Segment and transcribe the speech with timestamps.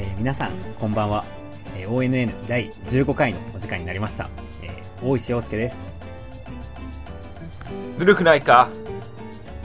[0.00, 1.26] えー皆さんこんばんは、
[1.76, 4.30] えー ONN 第15回のお時間になりました、
[4.62, 5.76] えー大石洋介です。
[7.98, 8.70] ぬるくないか？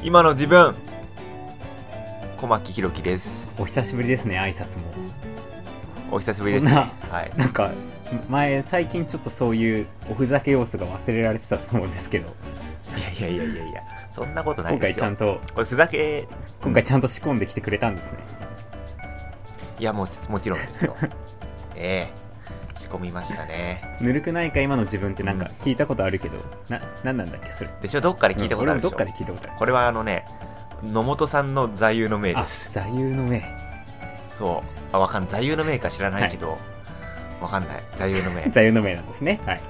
[0.03, 0.75] 今の自分。
[2.37, 3.49] 小牧ひろきです。
[3.57, 4.85] お久しぶりですね挨拶も。
[6.11, 6.89] お久しぶりですは
[7.23, 7.37] い。
[7.37, 7.71] なんか
[8.29, 12.27] 前最近ちょっとそういうおふざけ要素が忘れられてたと思うんですけど。
[13.19, 13.83] いやいやいやいやいや
[14.13, 15.05] そんなことない今回ですよ。
[15.05, 16.27] ちゃんとこれふざけ。
[16.61, 18.19] 今回ちゃんと仕込んできてくれたんですね、
[19.79, 20.95] いやもうもちろんですよ。
[21.75, 22.25] ええ。
[22.79, 23.97] 仕込みましたね。
[24.01, 26.37] ぬるくないか今の自分ってなんか聞いたことあるけど、
[26.69, 27.69] な何なんだっけそれ。
[27.81, 28.01] でしょ？
[28.01, 29.57] どっかで聞いたことあるでしょ、うんどっかで聞いたことある。
[29.57, 30.25] これはあのね
[30.83, 33.43] 野本さんの座右の銘であす座右の銘。
[34.31, 34.95] そう。
[34.95, 35.31] あわかんない。
[35.31, 36.57] 座右の銘か知らないけど、
[37.41, 37.83] わかんない。
[37.97, 38.43] 座右の銘。
[38.51, 39.39] 座右の銘なんですね。
[39.45, 39.61] はい。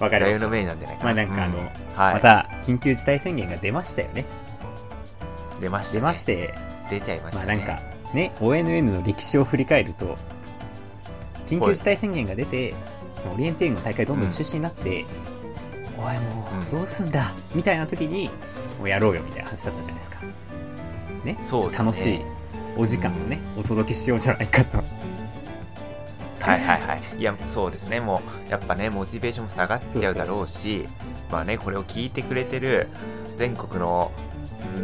[0.00, 0.38] わかりました。
[0.40, 1.64] 座右の銘なんじゃないかまあなんかあの、うん。
[1.94, 4.24] はい、また緊急事態宣言が出ましたよね。
[5.60, 6.54] 出ました、ね、出まして。
[6.90, 10.16] 出ちゃいましたね、まあなんかね ONN の歴史を振り返ると
[11.46, 12.74] 緊急事態宣言が出て
[13.32, 15.04] オリエンテーリングの大会どんどん中止になって、
[15.98, 18.30] おいもうんうどうすんだ、みたいな時に
[18.78, 20.20] もうやろうよみたいな話だったじゃないですか。
[21.24, 21.78] ねそうね。
[21.78, 22.20] 楽しい
[22.76, 24.78] お時間をね、お届けしようじゃないかと。
[24.78, 27.00] はいはいはい。
[27.18, 28.00] いやそうですね。
[28.00, 30.86] もうやっぱねモチベーションも下がっちゃうだろうし
[31.30, 32.88] まあねこれを聞いてくれてる
[33.38, 34.33] 全国のうん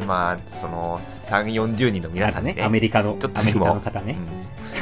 [0.06, 2.54] まあその3 4 0人の皆さんにね。
[2.54, 4.16] ねアメリカのちょっとアメリカもの方ね、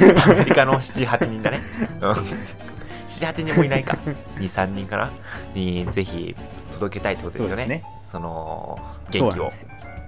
[0.01, 0.19] うん。
[0.19, 1.61] アメリカの78人だね。
[2.01, 2.11] うん。
[2.11, 3.97] 78人もいないか。
[4.39, 5.11] 23人かな。
[5.53, 6.35] にぜひ
[6.73, 7.65] 届けたいってことですよね。
[7.65, 7.83] ね。
[8.11, 8.79] その
[9.11, 9.51] 元気を。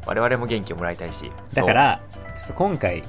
[0.05, 1.31] 我々も元気をもらいたいし。
[1.53, 2.01] だから
[2.35, 3.03] ちょっと今回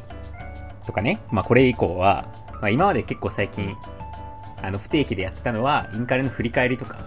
[0.87, 2.27] とかね、まあ、これ以降は、
[2.61, 3.77] まあ、今まで結構最近
[4.61, 6.99] あの不定期でやってたのはインカレの振り返りとか。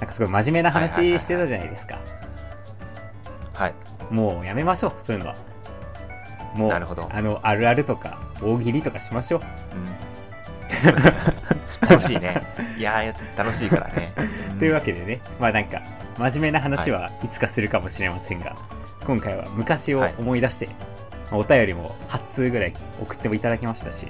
[0.00, 1.98] なんかすごい真面目なはいはいはいはい話してたじゃないですか。
[2.04, 2.24] そう
[3.54, 3.74] はい
[4.10, 5.36] もうやめましょうそういうのは。
[6.54, 7.08] もうなるほど。
[7.10, 9.40] あのあるあるとか大喜利とかしましょう。
[9.40, 9.44] う
[9.80, 9.84] ん。
[11.88, 12.42] 楽しいね。
[12.78, 14.12] いやー楽しいからね。
[14.58, 15.80] というわけでねまあなんか
[16.18, 17.28] 真面目な話はい。
[17.28, 18.56] つかするかもしれませんが、
[19.04, 20.68] 今回は昔を思い出して、
[21.30, 24.06] まあお便りも8通ぐらい送ってもいただきましたし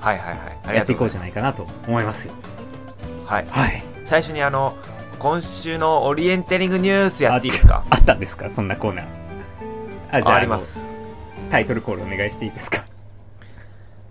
[0.00, 0.76] はいはいはい。
[0.76, 2.34] やっていうこうじゃないかなと思いますよ。
[2.34, 3.46] ますはい。
[3.50, 3.82] はい。
[4.04, 4.76] 最初にあの
[5.18, 7.84] 今週のオリエンテリングニュースやっていいですか？
[7.90, 8.50] あったんですか？
[8.50, 9.06] そんなコーナー。
[10.12, 10.78] あじゃあのあります。
[11.50, 12.84] タイトルコールお願いしていいですか？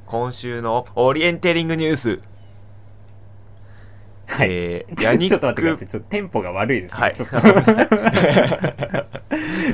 [0.08, 2.20] 今週のオリエンテリングニュース、
[4.28, 5.88] はい、えー ちょヤニッちょっと待ってくださクい。
[5.88, 7.14] ちょっとテンポが悪いですね、はい。
[7.14, 7.36] ちょっと。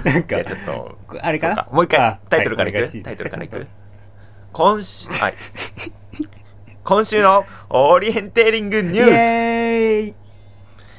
[0.04, 1.68] なんかちょっとあれかな？
[1.72, 3.68] もう一回あタイトルからいく、はいタイトルからいく？
[4.52, 5.34] 今週はい。
[6.84, 9.10] 今週のオリエンテリングニュース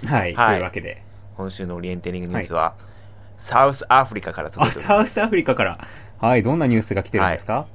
[0.07, 0.55] はい、はい。
[0.55, 1.03] というわけで。
[1.37, 2.75] 今週のオリエンテリングニュースは、
[3.39, 5.79] サウスアフリカからあ届いておりますサウスアフリカから。
[6.19, 6.43] はい。
[6.43, 7.67] どんなニュースが来てるんですか、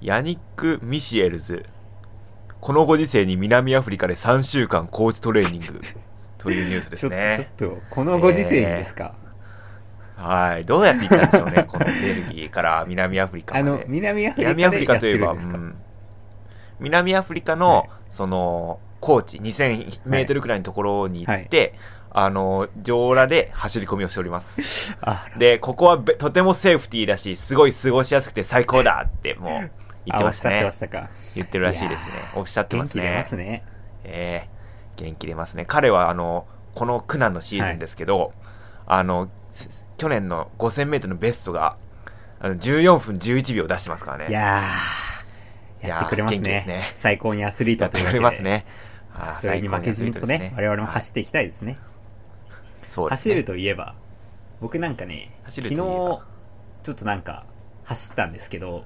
[0.00, 1.64] ヤニック・ミシエルズ。
[2.60, 5.80] このご時世に南アフリカで3週間コーチトレーニング。
[6.38, 7.48] というニュースですね。
[7.58, 9.14] ちょっとこのご時世にですか、
[10.16, 10.64] はい。
[10.64, 15.76] どうやって行ったんでしょうねこのベルギーから南アフリカあの南アフリカ南アフでやってリカといえば、うん。
[16.80, 17.88] 南アフリカの、はい。
[18.10, 21.74] その高地2000メートルくらいのところに行って、
[22.10, 24.96] あの上裸で走り込みをしております。
[25.02, 29.70] あでここはべとてもセーフティーだしすごい過ごしやすくて最高だってもう
[30.06, 30.56] 言ってましたね。
[30.56, 31.10] っしゃってましたか。
[31.34, 32.12] 言ってるらしいですね。
[32.36, 33.02] おっしゃってますね。
[33.02, 33.64] 元気出ますね。
[34.04, 34.54] えー
[34.96, 35.64] 元気出ますね。
[35.66, 38.32] 彼はあのこの苦難のシーズンですけど、
[38.86, 41.76] あのせ去年の 5000m のベストが
[42.38, 44.26] あの14分11秒出してますからね。
[44.28, 46.60] いやーいやってくれますね。
[46.62, 46.82] すね。
[46.96, 48.42] 最高にアスリーやってくトというわけで。
[48.44, 48.66] れますね
[49.40, 51.76] それに負けずにとね最高に我々も走っていきたいですね。
[52.86, 53.32] そうですね。
[53.32, 53.94] 走るといえば
[54.60, 56.22] 僕なんかね昨日ちょ
[56.90, 57.44] っとなんか
[57.84, 58.84] 走ったんですけど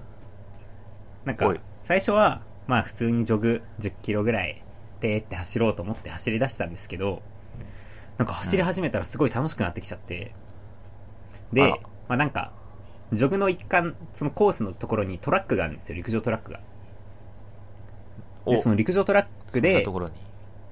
[1.25, 4.63] なんか最初はまあ普通にジョグ10キロぐらい
[5.01, 7.23] でーって走ろうと思って走り出したんですけど
[8.19, 10.35] なんか走り始めたらすごい楽しくなってきちゃって、
[11.53, 12.53] でまあなんか
[13.13, 16.59] ジョグの一環そのコースのところにトラックがあるんですよ陸上トラックが。
[16.59, 16.63] お
[18.51, 19.85] でその陸上トラックで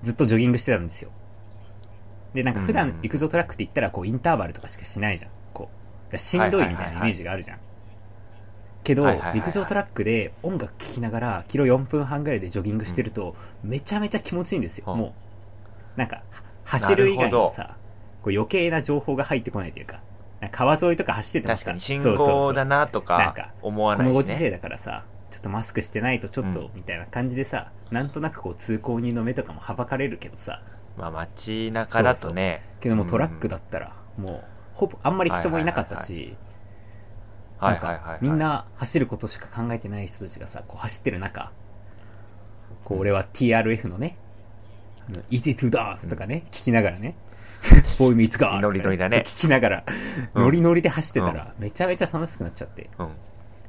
[0.03, 1.11] ずっとジョギングしてたんですよ。
[2.35, 2.75] でなんか普うん。
[2.75, 5.31] 段陸上トラックって言ったらこうインターバルとかしかしないじゃん。
[5.53, 5.69] こ
[6.13, 6.19] う。
[6.19, 7.59] しんどいみたいなイメージがあるじゃん。
[8.85, 13.35] けど陸上トラックで音楽聴きながらキロ4分半ぐらいでジョギングしてると
[13.65, 14.85] めちゃめちゃ気持ちいいんですよ。
[14.93, 14.99] うん。
[14.99, 15.13] もう。
[15.99, 16.23] なんかは
[16.65, 17.49] 走る以外なるほど。
[17.49, 17.77] にさ
[18.23, 20.01] こう余計な情報が入ってこないというか
[20.53, 21.81] 川沿いとか走っててもさ確かに。
[21.81, 24.15] 信号だなとなんかか思わこないしね。
[24.15, 30.63] のご時世だからさちょっとマスクしてないとちょっとうみたいな感じでさ、なんとなくこう通行人の目とかもはばかれるけどさ。
[30.97, 32.63] まあ街中だとね。
[32.81, 34.45] けどもトラックだだったらもう
[34.75, 36.37] ほぼあんまり人もいなかったし、
[37.61, 41.53] なんかみんな走ることしか考えてない人たちがさこう走ってる中
[42.85, 44.19] こう俺は TRF のね
[45.09, 47.17] 「あの Easy to Dance」とかね、聞きながらね
[47.99, 49.25] 「ボーイミーツガー」ノリノリだね。
[49.27, 49.85] 聞きながら、
[50.35, 50.43] うん。
[50.43, 52.91] ノリノリで走ってたら、めちゃめちゃ楽しくなっちゃって。
[52.99, 53.09] うん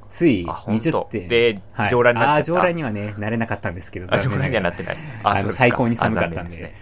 [0.08, 0.90] ついあ本当。
[0.90, 1.28] 20点。
[1.28, 4.70] ではい、上乱になっあー上乱にはねなれなかったんですけど残念ながら。
[4.70, 4.96] ってない。
[5.22, 6.56] あの最高に寒かったんで。
[6.56, 6.74] ね。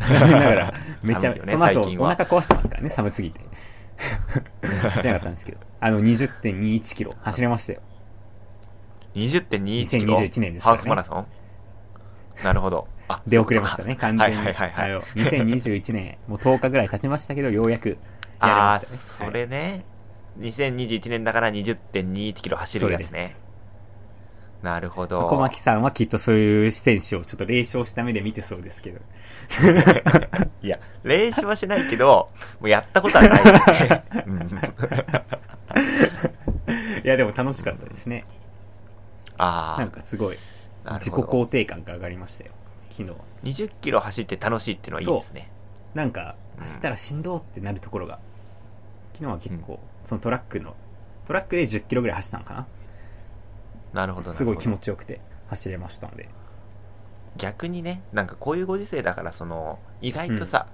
[0.00, 3.40] 残念ながらめちゃ、ねその後お腹壊してますからね寒すぎて。
[5.00, 5.58] しなかったんですけど。
[5.80, 7.80] あの20.21キロ走れましたよ。
[9.14, 10.78] 20.21キロ？2021年ですからね。
[10.78, 11.26] ハーフマラソン？
[12.42, 12.88] なるほど。
[13.08, 14.36] あ、出遅れましたね、完全に。
[14.36, 14.92] はいはいはいはい。
[14.92, 18.00] あの2021年、もう10日ぐらい経ちましたけど、ようやくやれ
[18.40, 18.98] ああましたね。
[19.20, 19.84] ー、それね。
[20.38, 23.34] 2021年だから20.21キロ走るやつね。
[24.62, 25.26] なるほど。
[25.26, 29.00] 小牧さんはきっとそういう選手をちょっと霊障した目で見てそうですけど。
[30.62, 32.30] いや、練習はしないけど、
[32.60, 33.42] もうやったことはない
[37.04, 38.24] いや、でも楽しかったですね。
[39.36, 40.38] あなんかすごい、
[40.84, 41.14] 自己。
[41.14, 42.52] 肯定感が上がりましたよ、
[42.90, 43.10] 昨日。
[43.42, 45.50] 20キロ走って楽しいっていうのはいいですね。
[45.94, 48.20] なんか、うん走ったらしんどってなるところが、
[49.14, 50.74] 昨日は結構、そのトラックの、
[51.26, 52.66] トラックで10キロぐらい走ったのかな？
[53.92, 54.32] なるほど。
[54.32, 56.28] すごい気持ちちよくて走れましたので。
[57.36, 60.66] 逆にね、なんかこういうご時世だから、その、意外とさ、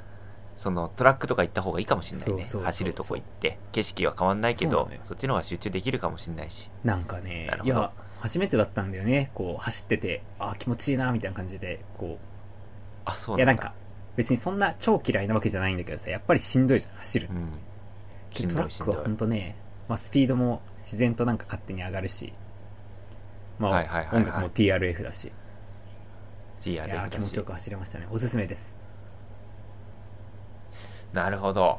[0.57, 2.45] そのトラックとか行った方がいいかもしれないね。
[2.45, 6.69] 走るとこ行って景色は変わんないけどそっちの方が集中できるかもしれないし。
[6.83, 9.31] なんかねいや、初めてだったんだよね。
[9.35, 12.25] こう、走ってて、あー気持ちいいな、みたいな感じで、こう、
[13.05, 13.73] あそういやなんか、
[14.17, 17.33] 別にそんな超嫌いなわけじゃないんだけどさ、やっぱりしんどいじゃん、走るう。
[17.33, 17.53] ん
[18.35, 19.57] しんでトラックはどいしんどい本当ね、
[19.89, 22.33] まあ、スピードも自然となんか勝手に上がるし、
[23.59, 24.17] まあ、はいはいはいはい。
[24.19, 28.07] 音楽も TRF だし、ー気持ちよく走れましたね。
[28.11, 28.75] おすすめです。
[31.13, 31.79] なるほど。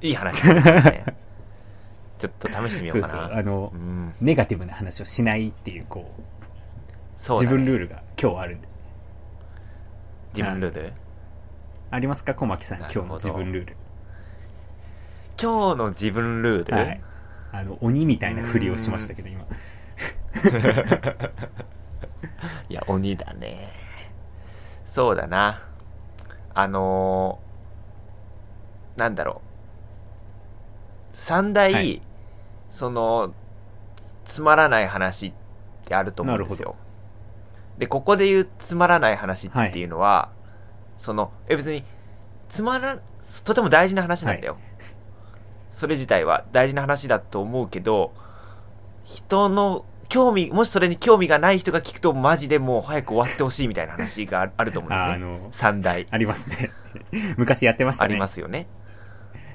[0.00, 1.04] いい話だね。
[2.18, 4.14] ちょっと試してみよそううそう、かなあのう、ん。
[4.20, 6.22] ネガティブな話をしないっていう、こう、
[7.18, 7.46] そうだね。
[7.48, 8.68] 自分ルールが今日あるんで。
[10.34, 10.92] 自分ルール？
[11.90, 12.34] ありますか？
[12.34, 13.06] 小牧さん、なるほど。
[13.06, 13.76] 今日の自分ルール。
[15.40, 17.00] 今日の自分ルール、はい。
[17.52, 19.44] あの、鬼みたいなふりをしましたけど、今。
[22.68, 23.68] いや、鬼だね。
[24.86, 25.60] そうだな。
[26.54, 29.42] あのー、なんだろ
[31.14, 31.16] う。
[31.16, 32.02] 三大、はい
[32.70, 33.34] その、
[34.24, 35.32] つまらない話っ
[35.84, 36.74] てあると思うんですよ。
[37.76, 40.30] で、ここで言うつまらない話っていうのは、
[40.96, 41.84] その、え、別に、
[42.48, 43.00] つまらん、
[43.44, 44.56] とても大事な話なんだよ。
[45.72, 48.12] それ自体は大事な話だと思うけど、
[49.04, 55.12] 人の興味、もしそれに興味がない人が聞くと、マジでもう早く終わってほしいみたいな話があると思うんですね。
[55.14, 56.06] あの、三大。
[56.10, 56.70] ありますね。
[57.38, 58.12] 昔やってましたね。
[58.12, 58.66] ありますよね。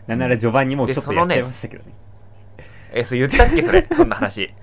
[0.07, 1.93] なんなら序盤にもうちょっとやっちゃいましたけどね。
[2.93, 3.85] え、そう言ったっけそれ？
[3.95, 4.53] そんな話。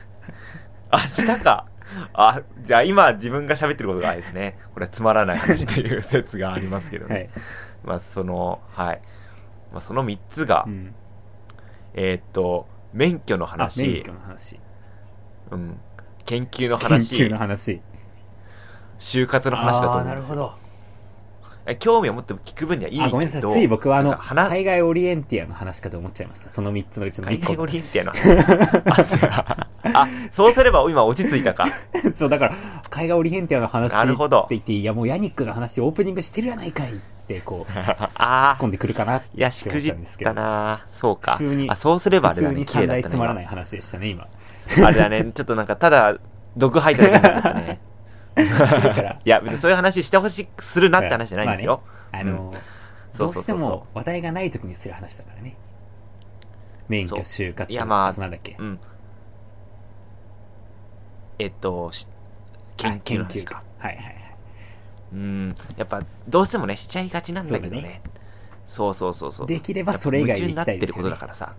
[0.91, 1.67] あ、したか。
[2.13, 7.15] あ、じゃあ今自分が喋ってることがですね、これはつまらない話という説がありますけどね。
[7.15, 7.31] はい。
[7.85, 9.01] まあその、はい。
[9.71, 10.95] まあその3つが、うん。
[11.95, 14.61] えーっと、免許のあ、話免許、の話。
[15.51, 15.79] うん、
[16.25, 17.81] 研究の研話究の、話。
[18.99, 20.55] 就活の話だと思うんですよ。
[21.79, 23.43] 興味を持って聞く分にはいいけど、あ、ごめんなさい。
[23.53, 26.51] つい僕はあの、なんか花海外オリエンティアの話かと思っちゃいました。
[26.51, 27.47] その3つのうちの1個。
[27.47, 28.33] 海外オリンピアの話。
[28.85, 29.31] あ、そう
[29.95, 31.67] あ、そうすれば今落ち着いたか。
[32.17, 32.57] そう、だから、
[32.91, 37.14] 海外オリエンティアの話ってなるほど言って、いや、もうヤニックの話オープニングしてるやないかいって、
[37.45, 40.35] こう、 突っあ込んでくるかなっていや、思しくじったったんですけど。
[40.35, 41.33] なそうか。
[41.33, 42.67] 普通にあ、そうすればあ普通にれだね。
[42.67, 44.29] 綺麗三だったね大つまらない話でしたね、今。
[44.77, 44.87] 今。
[44.87, 45.25] あれだね。
[45.35, 46.17] ちょっとなんか、ただ、
[46.57, 47.81] 毒吐いただけになったね。
[49.25, 51.83] いや、別にそういう話してほしくするなって話じゃないんですよ。
[52.13, 52.53] あの、
[53.17, 55.57] どうしても話題がない時にする話だからね。
[56.89, 58.57] 免許、就活、いやまあなんだっけ。
[58.59, 58.81] うん。
[61.39, 62.07] えっと、し
[62.77, 63.63] 研究のあ話か。
[63.79, 64.24] はいはいはい。
[65.15, 65.55] うん。
[65.77, 68.03] やっぱ、どうしてもね、しちゃいがちなんだけどね。
[68.67, 69.47] そうそうそうそう。
[69.47, 71.55] できればそれ以外で行きたいですよねなってることだからさ。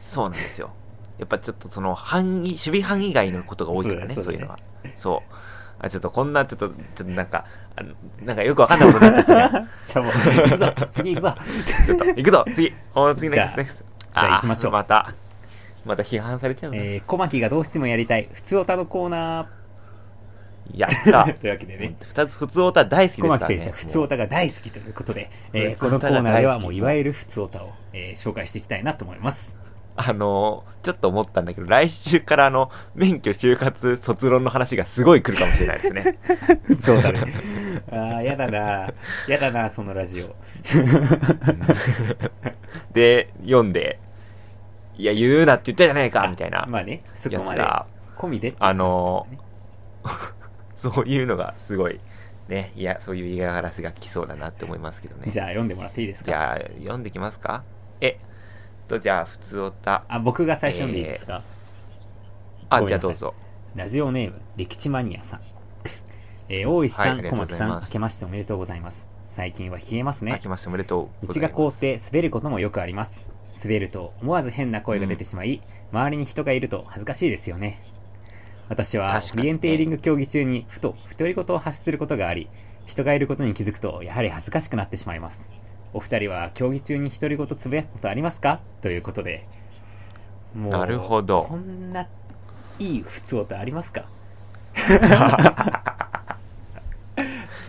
[0.00, 0.70] そうなんですよ。
[1.18, 4.58] やっぱちょっとその範囲、守備範囲外のことが多いからね、そうだねそういうのは。
[4.96, 5.34] そう。
[5.78, 9.68] あ、ちょっとこんな、ちょっと、ちょっとなんか、あのなんかよくわかんないことになっちゃったじゃん。
[9.84, 11.34] じゃあもう、行くぞ次行くぞ
[11.86, 13.84] ちょっと、行くぞ次お次ネクストネクスト。
[13.84, 15.14] じゃあ行きましょうまた、
[15.84, 16.78] また批判されちゃうな。
[16.78, 19.48] えー、小牧がどうしてもやりたい、普通オタのコーナ
[20.72, 21.34] やったー。
[21.38, 23.48] というわけでね、二つ、普通オタ大好きですからね。
[23.48, 29.56] 小牧選手は普通オタが大好きということで、えー普このコーナーではもういわゆる普通オタを、えー紹介していきたいなと思います。
[29.96, 36.18] あのー、ちょっと思ったんだけど、来週からあの、免許就活卒論の話がすごい来るかもしれないですね。
[36.80, 37.20] そうだね。
[37.90, 38.92] あー、やだな
[39.28, 40.34] やだなそのラジオ。
[42.92, 44.00] で、読んで、
[44.96, 47.62] いや、言うなって言ったじゃねえかみたいなまあね、そこまで
[48.16, 49.44] 込みでってあの話だよね
[50.92, 52.00] そういうのがすごい、
[52.48, 55.30] ね、いや、そういう嫌がらせが来そうだなって思いますけどね。
[55.30, 56.30] じゃあ読んでもらっていいですか？
[56.30, 57.62] じゃあ、読んできますか？
[58.00, 58.18] え、
[58.88, 60.04] と、じゃあ、普通おた。
[60.08, 61.42] あ、僕が最初読んでいいですか、
[62.68, 63.34] あ、ごめんなさいうじゃあどぞ。
[63.74, 65.40] ラジオネーム、歴史マニアさん。
[66.48, 69.06] えー大石さん、はい小牧さん、明けましておめでとうございます。
[69.28, 70.48] 最近は冷えますね明け。
[70.48, 71.26] ましておめでとう。
[71.26, 73.24] 道が凍って滑ることもよくあります。
[73.64, 75.62] 滑ると思わず変な声が出てしまい、
[75.92, 77.80] 周りに人がいると恥ずかしいですよね。
[78.68, 82.48] 私はリエンテーリング競技中にふと独り言を発することがあり、
[82.86, 85.50] 人がいることに気づくとやはり恥ずかしくなってしまいます。
[85.92, 88.60] お二人は競技中に独り言つぶやくことありますか？
[88.82, 89.46] ということで。
[90.54, 92.06] もうなるほどこんな
[92.78, 94.06] いい普通音ありますか？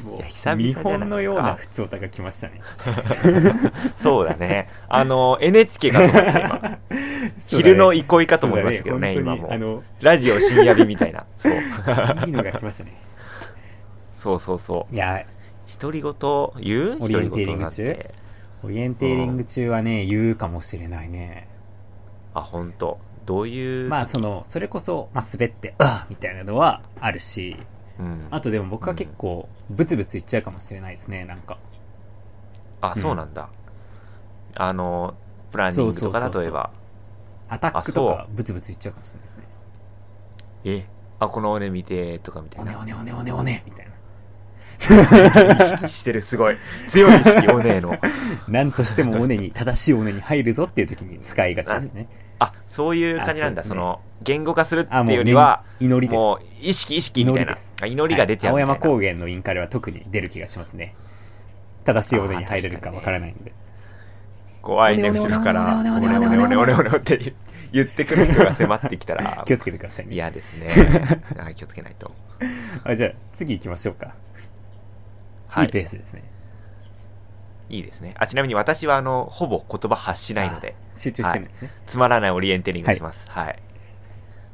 [0.04, 2.62] もう見じゃないですか本のような普通音が来ましたね。
[3.98, 4.70] そうだね。
[4.88, 6.78] あの、NHK かと思った、今。
[7.48, 9.54] 昼の憩いかと思いましたけどね、ね本当に。
[9.54, 11.26] あの、ラジオ深夜日みたいな。
[11.38, 11.54] そう。
[12.26, 12.94] いいのが来ましたね。
[14.18, 14.96] そうそうそう。
[14.96, 15.26] いや、
[15.80, 16.98] 独り言言う？
[17.00, 18.00] オリエンテーリング中？
[18.64, 21.48] オリエンテーリング中はね、言うかもしれないね。
[22.34, 23.90] あ、本当どういう？
[23.90, 27.58] まあ、その、それこそ、まあ、滑って、あみたいなのはあるし、
[28.00, 28.28] うん。
[28.32, 31.58] あとでも僕は結構、ブツブツ言っちゃうかもしれないですね、なんか。
[32.82, 33.50] あ、そうなんだ。
[34.56, 35.16] あの、
[35.52, 36.72] プランニングとかそうそうそうそう例えば。
[37.50, 39.44] アタックとあか、ブツブツ言っちゃうかもしれないですね。
[40.66, 40.86] え、
[41.20, 42.80] あ、この俺見て、とかみたいな。
[42.80, 43.96] おねおねおねおねおねみたいな。
[44.76, 46.58] 意識してる、すごい。
[46.90, 47.98] 強い意識、おねえの。
[48.48, 52.08] なんとしてもおねに、正しいおねに入るぞっていう時に使いがちですね。
[52.40, 53.62] あ、そういう感じなんだ。
[53.62, 56.20] あその、言語化するっていうよりは、祈りです。
[56.20, 57.56] もう、意識、意識みたいな
[57.88, 60.96] 祈りが出ちゃう青山高原のインカレは特に出る気がしますね。
[61.86, 63.54] 正しいおねに入れるかわからないので。
[64.66, 67.36] 怖いね、後ろから、おねおねおねおねおねおねって
[67.72, 70.16] 言ってくる人が迫ってきたら気をつけてくださいね。
[70.16, 70.68] 嫌ですね。
[71.38, 72.12] あ気をつけないと。
[72.84, 74.16] あじゃあ、次行きましょうか。、
[75.48, 76.24] はいいペースですね。
[77.70, 78.16] いいですね。
[78.18, 81.70] あ、ちなみに私は、あの、ほぼ言葉発しないので、集中してるんですね。
[81.86, 83.24] つまらないオリエンテリングします。
[83.30, 83.60] はい。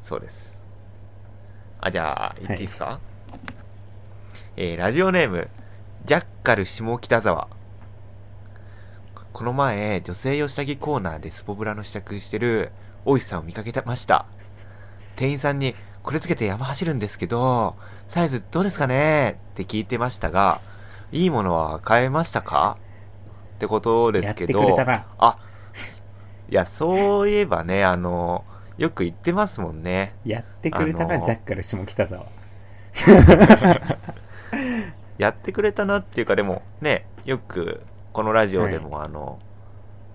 [0.03, 0.53] そうです。
[1.79, 2.99] あ、じゃあ、言っていいですか、
[4.57, 5.49] えラジオネーム、
[6.03, 7.60] ジャッカル下北沢。
[9.33, 12.71] この前、女性用下着コーナーでスポブラの試着してる
[13.05, 14.25] 大石さんを見かけました。
[15.15, 15.73] 店員さんに、
[16.03, 17.75] これつけて山走るんですけど、
[18.09, 19.39] サイズどうですかね？
[19.51, 20.59] って聞いてましたが、
[21.11, 22.77] いいものは買えましたか？
[23.55, 25.37] ってことですけど、やってくれたなあ、
[26.49, 28.43] いや、そういえばね、あの、
[28.77, 30.13] よく言ってますもんね。
[30.25, 32.25] やってくれたな、あのージャッカル下北沢。
[35.17, 39.39] やってくれたなっていうか、でもね、よくこのラジオでも、あの、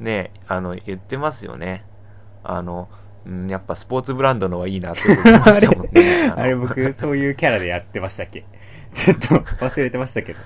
[0.01, 1.85] ね、あの、言ってますよね。
[2.43, 2.89] あの、
[3.27, 6.29] うん、やっぱスポーツブランドのはいいなって 思ってましたもんね。
[6.29, 8.45] のあれ僕、そういうキャラでやってましたっけ？
[8.95, 9.27] ちょっと
[9.65, 10.39] 忘れてましたけど。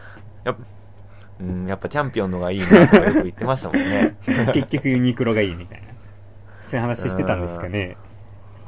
[0.44, 0.62] やっぱ、
[1.40, 4.16] うん、やっぱチャンピオンのがいいなとかよく言ってましたもんね。
[4.52, 5.88] 結局ユニクロがいいみたいな。
[6.68, 7.96] そういう話してたんですかね。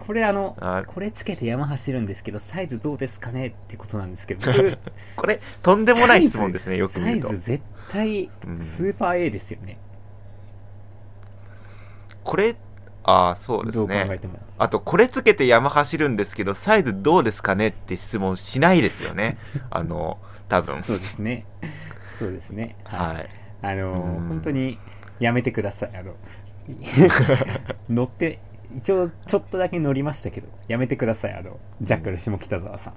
[0.07, 4.79] これあのあ、これつけて山走るんですけど、サイズどうですかねってことなんですけど、僕、
[5.15, 7.47] これ、とんでもない質問ですね、よく見るとサイズ。
[7.47, 9.79] 絶対うんスーパー A ですよね。
[12.25, 12.57] これ、
[13.05, 14.21] ああ、そうですね。
[14.59, 19.39] あと、これつけて山走るんですけど、サイズどうですかねって質問しないですよね。
[19.71, 20.19] あの、
[20.49, 20.83] 多分。
[20.83, 21.45] そうですね。
[22.19, 22.77] そうですね。
[22.85, 23.17] はい。
[23.17, 23.29] はい。
[23.63, 24.79] あのーうん本当に
[25.21, 25.91] やめてください。
[25.97, 26.15] あの、
[27.91, 28.39] 乗って、
[28.77, 31.35] 一応ちょっとだけ乗りましたけど、やめてください。
[31.35, 32.95] あの、ジャッカル下北沢さん。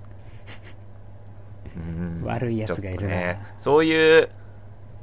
[1.75, 4.29] うん悪い奴がいるねそういう、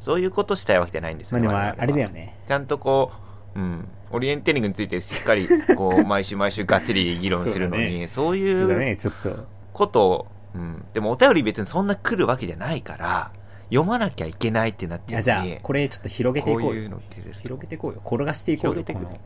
[0.03, 1.47] そういうことしたいわけじゃないんですよね。
[1.47, 2.37] まあでもあれだよね。
[2.45, 3.13] ちゃんとこ
[3.55, 9.47] う、うん、オリエンテーリングについてしっかり、 こう、毎週毎週がっつり議論するのに、そう,、ね、ちょっと。
[9.73, 13.31] ことを、うん、でもお便り別にそんな来るわけじゃないから、
[13.67, 16.69] 読まなきゃいけないってなっていや、じゃあこれちょっと広げていこうよ。
[16.69, 17.01] こういうの
[17.41, 18.03] 広げていこうよ。
[18.05, 19.21] 転がしていこうよ、こ広げていくの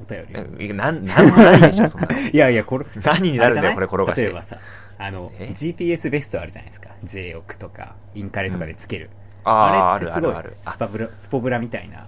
[0.00, 0.62] お便りを。
[0.62, 2.08] いやなん、なんもないでしょ、そんな。
[2.28, 4.22] いやいや、これ、何になるんだよ、これ転がして。
[4.22, 4.58] 例えばさ、
[4.98, 6.90] あの、え？GPS ベストあるじゃないですか。
[7.04, 9.08] J オクとか、インカレとかでつける。
[9.08, 10.56] ああ、あるれってすごいあるある。
[10.64, 12.06] あスパブラ、スポブラみたいな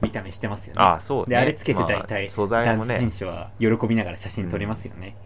[0.00, 0.82] 見た目してますよね。
[0.82, 5.16] あそうねで、あれつけて大体、まあ素材選手は喜びながら写真撮れますよね。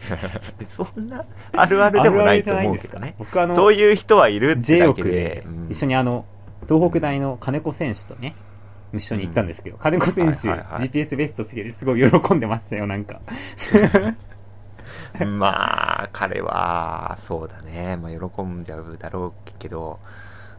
[0.68, 3.14] そんな、あるあるでもないと思うけどね。
[3.18, 6.24] 僕あの、そういう人はいるってだけでオクで、一緒に、にあの、
[6.68, 8.34] 東北大の金子選手とね、
[8.94, 13.20] 一緒に行ったんですけど、金子選手、はいはいはい GPS ベストつけてすごい喜んでましたよ、なんか。
[15.24, 17.96] まあ、彼は、そうだね。
[17.96, 19.98] まあ、喜んじゃうだろうけど、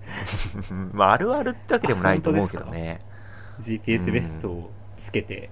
[0.94, 3.02] まあ、あるあるってわけでもないと思うけどね。
[3.60, 5.50] GPS ベストをつけて、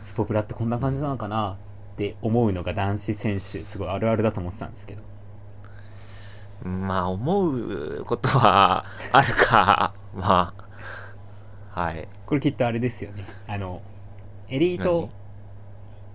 [0.00, 5.02] スポブラってこんな感じなのかなって思うのが男子選手すごいあるあるだと思ってたんですけど。
[6.68, 9.94] まあ思うことはあるか。
[10.14, 10.54] ま
[11.74, 12.08] あはい。
[12.26, 13.24] これきっとあれですよね。
[13.46, 13.82] あの
[14.48, 15.10] エリート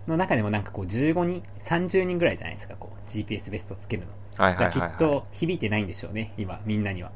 [0.07, 4.09] の中でもなんかこう15人30人ぐらいじゃないですかこう GPS ベストつけるの。
[4.37, 7.11] はいはいはい、はい、きっと響いてないんでしょうね今みんなには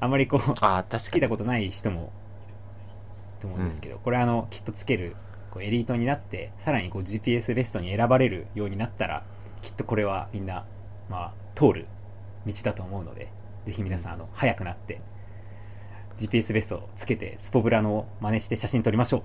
[0.00, 1.00] あまりこうああ確かに。
[1.14, 2.12] 聞いたことない人も
[3.40, 5.16] と思うんですけど、これあのきっとつける
[5.50, 9.24] こうエリートになってさらにこう GPS ベストに選ばれるようになったら
[9.62, 10.64] きっとこれはみんな、
[11.08, 11.86] まあ、通る
[12.46, 13.28] 道だと思うので
[13.66, 15.00] ぜひ皆さんあの早くなって
[16.18, 19.22] GPS ベストをつけてスポブラの真似して写真撮りましょう。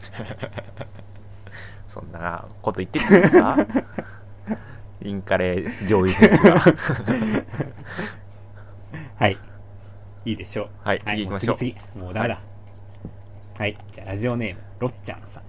[1.88, 3.56] そんなこと言ってくるんですか？
[5.02, 6.58] インカレ上位選手が。
[6.60, 6.74] はい
[10.24, 10.68] いいでしょう。
[10.82, 11.48] はい次行きましょう。
[11.50, 11.98] もう次次。
[11.98, 12.40] もうダメだ。
[13.58, 15.42] はい、じゃあラジオネームろっちゃんさん。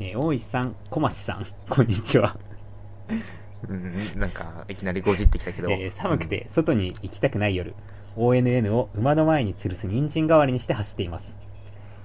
[0.00, 1.46] えー大石さん小町さん。
[1.68, 2.36] こんにちは。
[3.68, 7.74] うんなんかいきなりごじってきたけど、えー寒くて外に行きたくない夜。
[8.16, 11.40] ONN を馬の前に吊るす人参代わりにして走っています。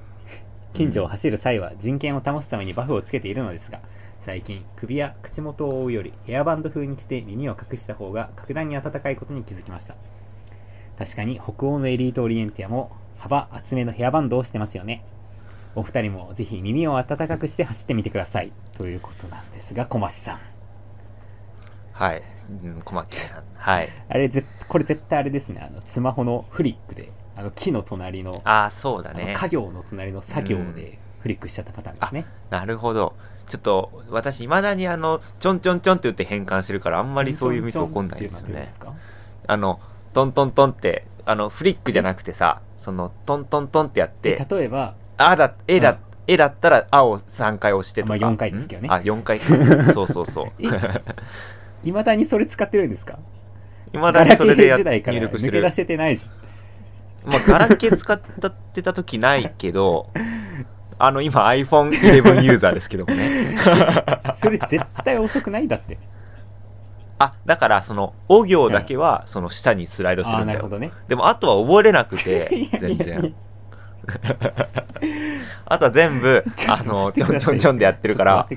[0.73, 3.79] 近所を走る際は人権を保つためにバフをつけているのですが
[4.21, 9.95] 最近首や口元を覆うよりヘアバンド風にして耳を隠した方が格段に暖かいことに気づきました
[10.99, 15.03] 確かに北欧のエリートオリエンティアも幅厚めのヘアバンドをしてますよね。
[15.75, 18.51] お二人もぜひ耳を暖かくして走ってみてください。
[18.77, 20.39] ということなんですが小増さん。
[21.93, 22.23] はい、
[22.63, 23.43] うん、小牧さん。
[23.55, 23.89] はい。
[24.09, 25.65] あれぜこれ絶対あれですね。
[25.65, 29.33] あのスマホのフリックであの木の隣のああそうだね。
[29.35, 33.15] 家業の隣の作業でフリックしちゃったパターンですね、なるほど。
[33.47, 38.69] ちょっと私いまだにあのちょんちょんちょんって言って変換してるからあんまりそういうミス起こんないんですよね。
[39.47, 39.79] あの
[40.13, 45.97] トントントンってあのフリックじゃなくてさそのトントントンってやってで例えばあだ A だ、うん。
[46.27, 48.87] A だったら青3回押してとか、まあ4回ですけどね。
[48.87, 48.91] ん。
[48.91, 49.45] あ4回か。
[49.91, 50.51] そうそうそう。
[50.59, 50.67] え
[51.83, 53.19] いまだにそれ使ってるんですか？
[53.93, 54.83] いまだにそれでや入
[55.19, 55.59] 力してる。
[55.59, 56.27] 抜け出しててないじ
[57.25, 58.19] まあ、ガラケー使っ
[58.73, 60.09] てた時ないけど、
[60.97, 63.55] あの、今 iPhone11 ユーザーですけどもね。
[63.57, 65.67] ゃんそれ絶対遅くない？
[65.67, 65.97] だって
[67.19, 70.45] あ、だから、その、お行だけは、その下にスライドするんだよ。
[70.47, 70.91] なるほどね。
[71.07, 73.35] でも、あとは覚えれなく いて、全然。
[75.65, 78.47] あとは全部、あの、ちょんちょんちょんでやってるから。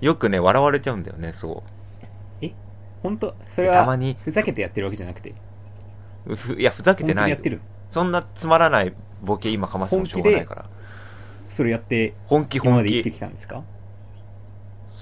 [0.00, 1.62] よくね、笑われちゃうんだよね、そ
[3.02, 3.34] 本当？
[3.48, 3.72] それう。
[3.72, 5.32] たまはに、ふざけてやってるわけじゃなくて？
[6.34, 7.38] ふいや、ふざけてない
[7.88, 8.92] そんなつまらない
[9.22, 10.64] ボケ今かましてもしょうがないから。
[11.48, 13.16] それやって本気本今まで生きて気。
[13.16, 13.62] きたんですか？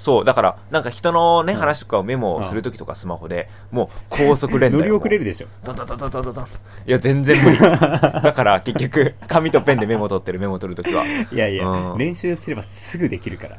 [0.04, 4.80] そう、だから、なんか人のね、うん話とかをメモするときとかスマホで、もう高速連打よ。
[4.80, 6.46] 乗り遅れるでしょドンドンドンドンドンドンドンい
[6.90, 7.56] や、全然無理。
[7.58, 11.06] だから、結局、紙とペンでメモ取ってる、メモ取るときは。
[11.32, 13.56] いやいや、うん練習すればすぐできるから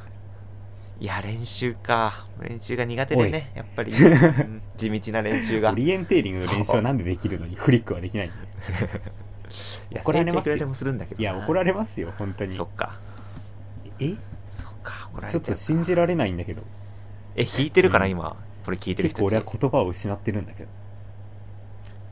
[1.00, 2.26] いや、練習か。
[2.40, 4.08] 練習が苦手でね、やっぱり、 う
[4.44, 5.70] ん地道な練習が。
[5.70, 7.48] いオリエンテーリングの練習はなんでできるの？
[7.48, 8.46] にフリックはできないんだよ
[9.90, 10.56] や、怒られますよ。
[11.18, 13.00] いや怒られますよ本当にそっか。
[14.00, 14.14] え？
[15.16, 16.62] 怒られちょっと信じられないんだけど
[17.36, 18.36] え、弾いてるかな、うん今？
[18.66, 19.44] これ聞いてる結構俺は。
[19.46, 20.70] 言葉を失ってるんだけど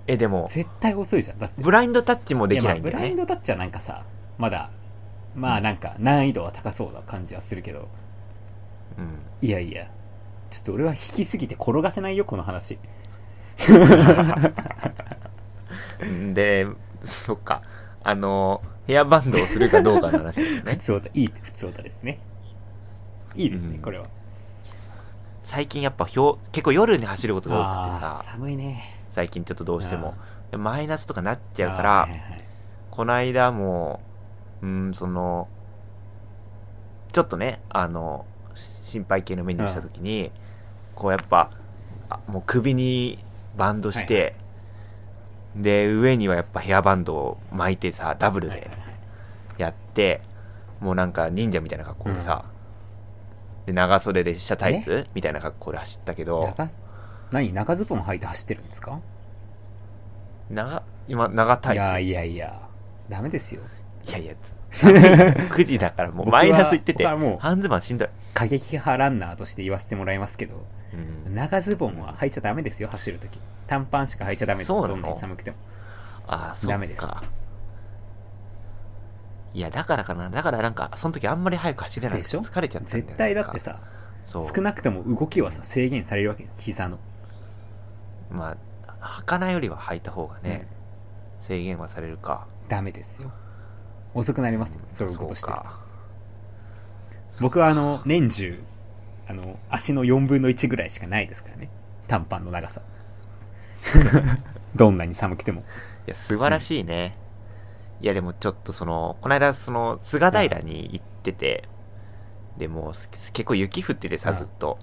[0.08, 3.22] え、でも、絶対遅いじゃんだってブラインドタッチもできないんだよやまあブラインね。
[3.22, 4.04] ドタッチはなんかさ
[4.38, 4.70] まだ
[5.36, 7.88] まあなんか難易度は高そうな感じはするけど
[8.98, 9.20] うん。
[9.42, 9.88] いやいや
[10.52, 12.78] ちょっと俺は引きすぎて転がせないよこの話
[16.02, 16.68] うんで、
[17.04, 17.62] そっか。
[18.04, 20.76] あの、ヘアバンドをするかどうかの話ですね。
[20.82, 22.20] 通歌いい普通歌ですね
[23.36, 23.82] いいですね、うん。
[23.82, 24.06] これは。
[25.44, 28.96] 最近やっぱひょう結構夜に走ることが多くてあさー寒いね。
[29.12, 30.16] 最近ちょっとどうしても。
[30.52, 32.44] でマイナスとかなっちゃうかあーらはいはいはい。
[32.92, 34.02] この間も
[34.62, 35.48] うんその
[37.12, 40.32] ちょっとねあのし心配系のメニューした時に
[40.96, 41.52] こうやっぱ
[42.10, 43.20] あもう首に
[43.58, 44.36] バンドして、
[45.56, 48.76] で上にはやっぱヘアバンドを巻いてさダブルではいはいは
[49.58, 49.62] い。
[49.62, 50.22] やって
[50.80, 52.46] もうなんか忍者みたいな格好でさ、
[53.66, 55.08] で長袖で下タイツ？
[55.14, 56.54] みたいな格好で走ったけど。
[56.58, 56.70] 長
[57.32, 57.54] 何？
[57.54, 59.00] 長ズボン履いて走ってるんですか？
[60.50, 61.82] 長今長タイツ。
[61.82, 62.62] いやいやいや
[63.10, 63.62] ダメですよ。
[64.08, 64.34] いやいや
[64.72, 70.66] 9時だからもう マイナスいってて僕はもう半ズボンしんどい、過激派ランナーとして言わせてもらいますけど
[71.26, 73.40] うん、長ズボンは履いちゃダメですよ走るとき。
[73.68, 74.68] 短パンしか履いちゃダメです。
[74.68, 74.94] そうなの？
[74.96, 75.58] どんなに寒くても。
[76.28, 77.02] ああそっダメです。
[77.06, 77.24] か
[79.54, 80.30] いやだからかな。
[80.30, 82.42] だからなんかその時あんまり早く走れないでしょ？
[82.42, 83.04] 疲れちゃったんだよ。
[83.04, 83.80] ね絶対だってさ
[84.24, 86.98] 少なくとも動きはさ制限されるわけよ膝の。
[88.32, 88.56] ま
[89.00, 90.66] あ履かないよりは履いた方がね、
[91.42, 92.48] 制限はされるか。
[92.70, 93.32] ダメですよ。
[94.14, 95.64] 遅くなりますよそういうことしてると。
[95.64, 95.80] か。
[97.42, 98.64] 僕はあの、年中、
[99.28, 101.70] あの、足の4分の1ぐらいしかないですからね。
[102.08, 102.82] 短パンの長さ。
[104.76, 105.62] どんなに寒くても。
[106.08, 107.18] いや、素晴らしいね。
[108.04, 111.70] いや、でもちょっとその、この間、その、菅平に行ってて、
[112.58, 112.94] でも
[113.32, 114.78] 結構雪降っててさ、うんずっと。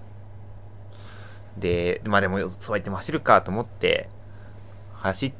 [1.55, 4.09] で、まあでも、そうやっても走るかと思って、
[4.95, 5.31] 走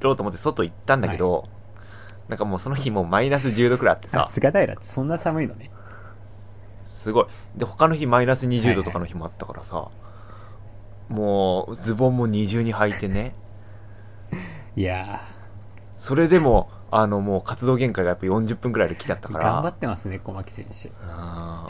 [0.00, 1.48] ろうと思って外行ったんだけど、
[2.28, 5.72] なんかもうその日もうマイナス10度くらいあってあさ、 菅平ってそんな寒いのね。
[6.88, 7.26] すごい。
[7.56, 9.88] で、他の日マイナス20度とかの日もあったからさ、
[11.08, 13.34] もうズボンも二重に履いてね、
[14.76, 15.20] いや
[15.98, 20.90] それでも、あの、もう活動限界がやっぱ40分くらいで来ちゃったー、から、頑張ってますね、小牧選手。
[21.02, 21.66] あ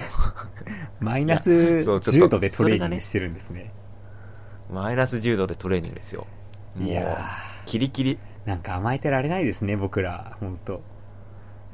[1.00, 3.72] マイナスいやそうちょっと10度でトレーニングしてるんですね。
[4.70, 6.26] ーマイナス10度でトレーニングですよ。
[6.78, 7.16] いや
[7.64, 8.14] キリキリ。
[8.14, 10.36] ー、なんか甘えてられないですね、僕ら。
[10.40, 10.82] 本当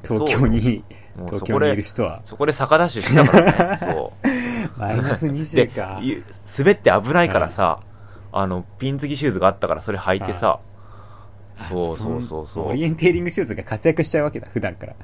[0.03, 0.83] 東京に、
[1.27, 2.21] 東京にいる人は。
[2.25, 3.77] そこで坂ダッシュしたからね。
[3.79, 4.27] そう。
[4.79, 5.99] マイナスで20か。
[6.01, 6.23] ゆ
[6.57, 7.79] 滑って危ないからさ、
[8.31, 10.59] あの、ピン付きシューズがあったからそれ履いてさ、
[11.69, 14.95] そうそうそうそうオリエンテーリングシューズが活躍しちゃうわけだ、普段から。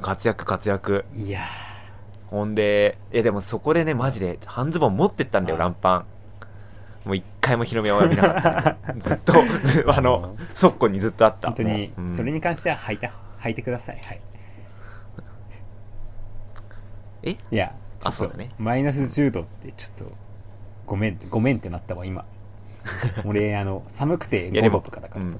[0.00, 1.04] 活躍活躍。
[1.14, 1.40] いや
[2.26, 6.06] ほんで、いやでもそこでね、マジで半ズボン持ってったんだよ、うんランパン。
[7.04, 9.00] もう一回も日の目を浴びなかった、ね。
[9.00, 9.32] ずっと、
[9.64, 11.48] ずあの、速攻にずっとあった。
[11.48, 14.00] 本当にもう、うんそれに関しては履いた、履いてください。
[14.02, 14.20] はい。
[17.24, 17.30] え？
[17.30, 20.12] いや、ちょっと、ねマイナス10度ってちょっと、
[20.86, 22.24] ごめんごめんってなったわ、今。
[23.24, 25.38] 俺、あの、寒くて5いやでも度とかだからさ。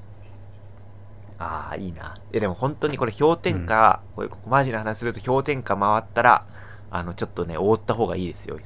[1.43, 2.15] ああ、いいな。
[2.31, 6.45] いやでも本当にこれ氷点下、こういうマジな話すると氷点下回ったら、
[6.91, 8.57] あの、ちょっとね、覆った方がいいですよ。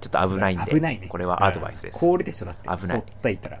[0.00, 0.70] ちょっと危ないんで。
[0.70, 1.06] 危ないね。
[1.08, 1.94] これはアドバイスです。
[1.94, 2.68] うん凍るでしょ、だって。
[2.68, 3.60] 危ない凍ったいたら。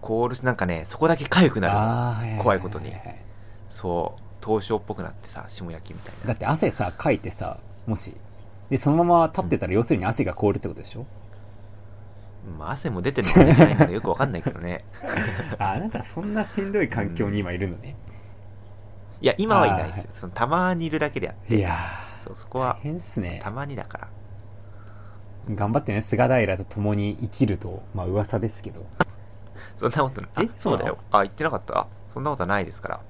[0.00, 2.92] コールなんかね、そこだけ痒くなる怖いことに
[3.68, 6.28] そう、凍傷っぽくなってさ、霜焼きみたいな。
[6.28, 8.16] だって汗さ、かいてさ、もし。
[8.70, 11.06] で、そのまま立ってたら、要するに汗が凍るってことでしょ？
[12.58, 14.84] まあ、汗も出てるのか出てないのかよくわかんないけどね。
[15.58, 17.96] あ、あなたそんなしんどい環境に今いるのね。
[19.20, 20.08] いや、今はいないですあよ。
[20.14, 21.56] そのたまにいるだけであって。
[21.56, 21.74] いや
[22.22, 23.50] そう、そこは、変っすねた。
[23.50, 24.08] まにだから。
[25.54, 28.86] 頑張ってね、菅平と共に生きると、まあ噂ですけど。
[29.78, 30.30] そんなことない。
[30.36, 30.98] あえそうだよ。
[31.10, 31.86] あ、言ってなかった？
[32.12, 33.00] そんなことはないですから。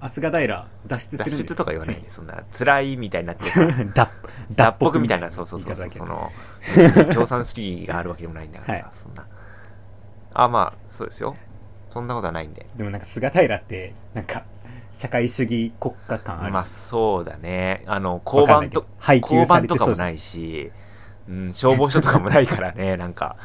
[0.00, 3.84] あ、菅平、脱出するん脱です出とか言わないで、そんな、辛いみたいになってるから。
[3.94, 4.10] 脱
[4.54, 6.30] 脱北みたいな、そうそうそうそう、そどの、
[7.12, 9.26] 共産主義があるわけでもないんだからさ、はいそんな。
[10.34, 11.36] あ、まあ、そうですよ。
[11.90, 12.66] そんなことはないんで。
[12.76, 14.44] でもなんか菅平って、なんか、
[14.94, 16.52] 社会主義国家感ある。
[16.52, 17.82] まあ、そうだね。
[17.86, 20.70] あの、わ交番と、交番とかもないし、
[21.28, 23.36] うん、消防署とかもないからね、なんか。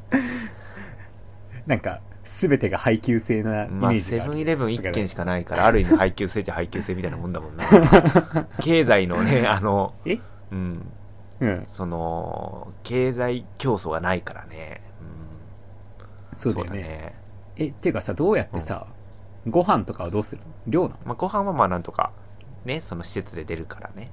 [1.66, 4.32] なんか、すべてが配給制なイメまあ、ージがある。
[4.32, 5.22] セブンイレブン一軒しか。
[5.22, 7.64] かないから、ある意味配給制っちゃ配給制みたいなもんだもんな。
[8.60, 10.18] 経済のね、あの、え？
[10.50, 10.86] うん、
[11.40, 11.64] うん。
[11.68, 14.82] その、経済競争がないからね。
[16.32, 17.14] うん、そうだよね。
[17.56, 18.86] え、っていうかさ、どうやってさ、
[19.48, 20.48] ご飯とかはどうするの？
[20.66, 20.96] 量なの？
[21.06, 22.12] まあ、ご飯はまあなんとか、
[22.64, 24.10] ね、その施設で出るからね。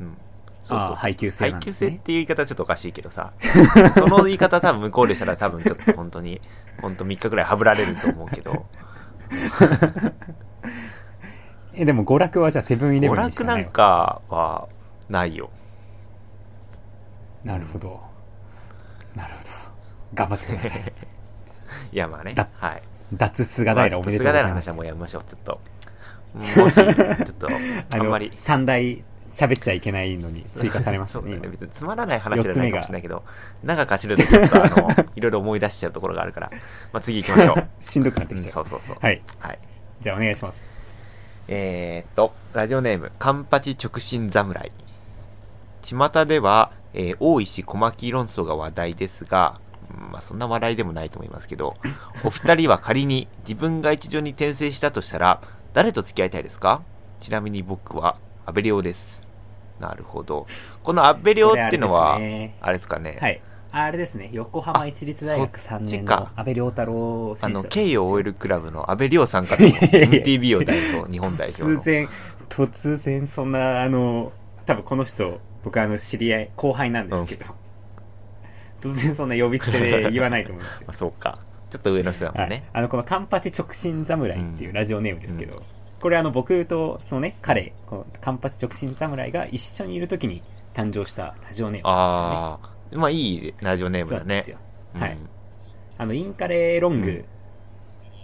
[0.00, 0.16] うん。
[0.64, 3.34] そうそう配給制なん配給制っていう言い方はちょっとおかしいけどさ、
[3.94, 6.40] その言い方多分向こうでしたら多分ちょっと本当に、
[6.80, 8.66] 本当3日くらいはぶられると思うけど、
[11.74, 14.68] え、でも娯楽はじゃあセブンイレ娯ブンにし楽ないんかは
[15.08, 15.50] ないよ。
[17.42, 18.00] なるほど。
[19.14, 19.50] なるほど。
[20.14, 20.82] 頑張ってください。
[21.92, 22.82] いやまあねだ、はい。
[23.12, 24.82] 脱菅平おめでとうございます菅平の話はも。
[24.82, 25.60] うやめましょう、ちょっと。
[26.34, 27.48] もし、ちょっと、
[27.90, 28.32] あのあんまり。
[28.36, 31.30] 三大喋っちゃいけないのに追加されましたね。
[31.36, 33.22] ね今別につまらない話じゃないかもしれないけど、
[33.62, 36.50] 長く走るとちょっとあの、 いろいろ思い出しちゃうところがあるから、
[36.92, 37.68] まあ次行きましょう。
[37.80, 38.52] しんどくなってうんきちゃ。
[38.52, 38.96] そううそうそう。
[39.00, 39.22] はい。
[39.38, 39.58] はい。
[40.00, 40.58] じゃあお願いします。
[41.48, 44.72] えー、っと、ラジオネーム、カンパチ直進侍。
[45.82, 49.58] 巷では、えー大石小牧論争が話題ですが、
[49.90, 51.76] うんまあ、そんな話題でもないと思いますけど、
[52.24, 55.40] お二人は仮に自分が一条に転生したとしたら、
[55.74, 56.82] 誰と付き合いたいですか？
[57.20, 59.22] ちなみに僕は、アベリオです。
[59.80, 60.46] なるほど。
[60.82, 63.18] このアベリオっていうのは、あれですかね。
[63.20, 63.40] はい。
[63.76, 71.80] あれですね、横浜市立大学3年の安倍良太郎あの、選手だったんですよケイオ OL クラブの安倍亮さんかと思ういやいや MTV を代表、日本代表の。
[71.80, 72.08] 突然、
[72.48, 74.32] 突然そんな、あの、
[74.64, 77.50] 多分この人、僕あの、知り合い、後輩なんですけど、
[78.80, 80.84] 突然そんな呼び捨てで言わないと思うんですよ。
[80.86, 81.38] まあ、そうか。
[81.70, 85.64] ちょっと上の人だもはいんね。、あのこのカンパチ直進侍っていうラジオネームですけど、
[86.04, 90.42] これあの僕とそのね彼このカンパチ直進侍が一緒にいる時に
[90.74, 92.58] 誕生したラジオネームなんあ
[92.92, 94.36] あ、まあいいラジオネームだね。
[94.36, 94.60] ですよね
[94.92, 95.20] そうなんです。
[95.22, 95.24] よ、うん。
[95.24, 95.30] はい。
[95.96, 97.24] あのインカレロング、うん。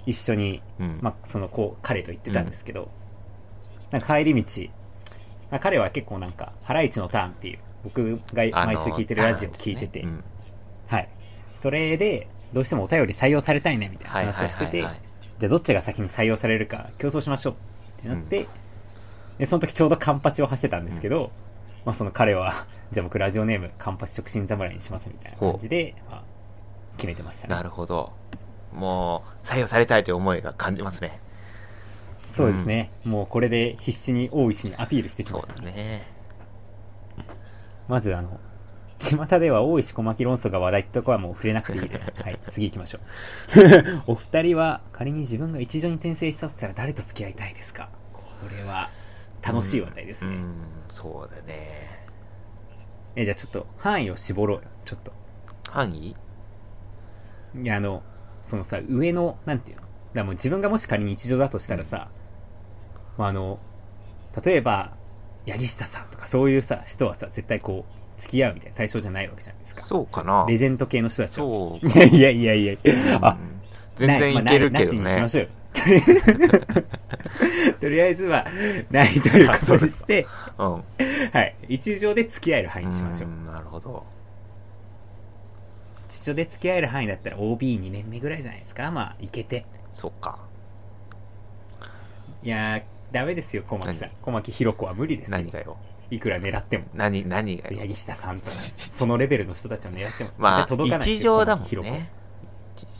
[0.04, 0.98] 一緒に、うん。
[1.00, 2.90] まあ、そのこう彼と言ってたんですけど、
[3.92, 4.62] なんか帰り道、
[5.50, 10.30] まあ、彼は結構なんか、ハライチのターンっていう、僕があの毎週聞いてるラジオを聞いてて、ターンですね
[10.88, 11.08] はい。
[11.58, 17.52] それで、どうしてもお便り採用されたいね、みたいなはい話をしてて、はいはいはいじゃあどっちが先に採用されるか競争しましょう。
[17.54, 17.69] って
[18.08, 18.46] なって、
[19.38, 21.30] でその時ちょうどカンパチを走ってたんですけど、
[21.84, 22.52] まあその彼は、
[22.92, 26.22] じゃあ僕ラジオネームカンパチ直進侍にしますみたいな感じで、まあ、
[26.96, 27.62] 決めてましたなね。
[27.64, 28.12] るほど
[28.72, 31.20] もう採用されたいという思いが感じますね
[32.34, 32.90] そうですね。
[33.04, 35.60] もうこれで必死に大石にアピールしてきましたね。
[35.60, 36.06] だね
[37.88, 38.38] まずあの、
[39.00, 42.12] 巷では大石小牧論争が話題ってとこはもう触れなくていいです。
[42.22, 44.02] はい、次行きましょう。
[44.12, 47.88] お二人は仮に自分が一条に転生したとしたら誰と付き合いたいですか？
[48.12, 48.22] こ
[48.56, 48.88] れは
[49.42, 50.30] 楽しい話題ですね。
[50.32, 50.54] うん
[50.88, 52.06] そうだね
[53.16, 54.64] え、じゃあちょっと範囲を絞ろうよ。
[54.84, 55.12] ちょっと。
[55.70, 56.14] 範囲？
[57.56, 58.02] いや、あの、
[58.44, 59.82] そのさ、上の、なんていうの？
[60.14, 62.08] だもう自分がもし仮に一条だとしたらさ、
[63.18, 63.58] まあ、あの、
[64.44, 64.92] 例えば、
[65.46, 69.82] 八木下さんとかそういうさ、人はさ、絶対こう、付き合うみたいな対象じゃないわけじゃないですか。
[69.82, 71.46] そうかなレジェンド系の人たちは。
[71.46, 72.76] そういやいやいやいや
[73.22, 73.60] あうん、
[73.96, 75.48] 全然いけるけどねにしましょうよ。
[77.80, 78.44] とりあえずは、
[78.90, 80.26] ないということにして、
[80.58, 80.72] うん
[81.32, 81.54] はい。
[81.68, 83.30] 一条で付き合える範囲にしましょう。
[83.30, 84.04] んなるほど
[86.08, 88.90] 一条で付き合える範囲だったら OB2 年目ぐらいじゃないですか。
[88.90, 89.64] まあ、いけて。
[89.94, 90.38] そっか
[92.42, 94.12] いやー、ダメですよ、小牧さん何？
[94.22, 95.38] 小牧弘子は無理ですよ。
[95.38, 95.76] 何がよ？
[96.10, 96.84] いくら狙っても。
[96.94, 100.30] 何何がよ八木下さんとか、そのレベルの人たちを狙っても。
[100.38, 102.10] まあ届かないです一よ条だもんね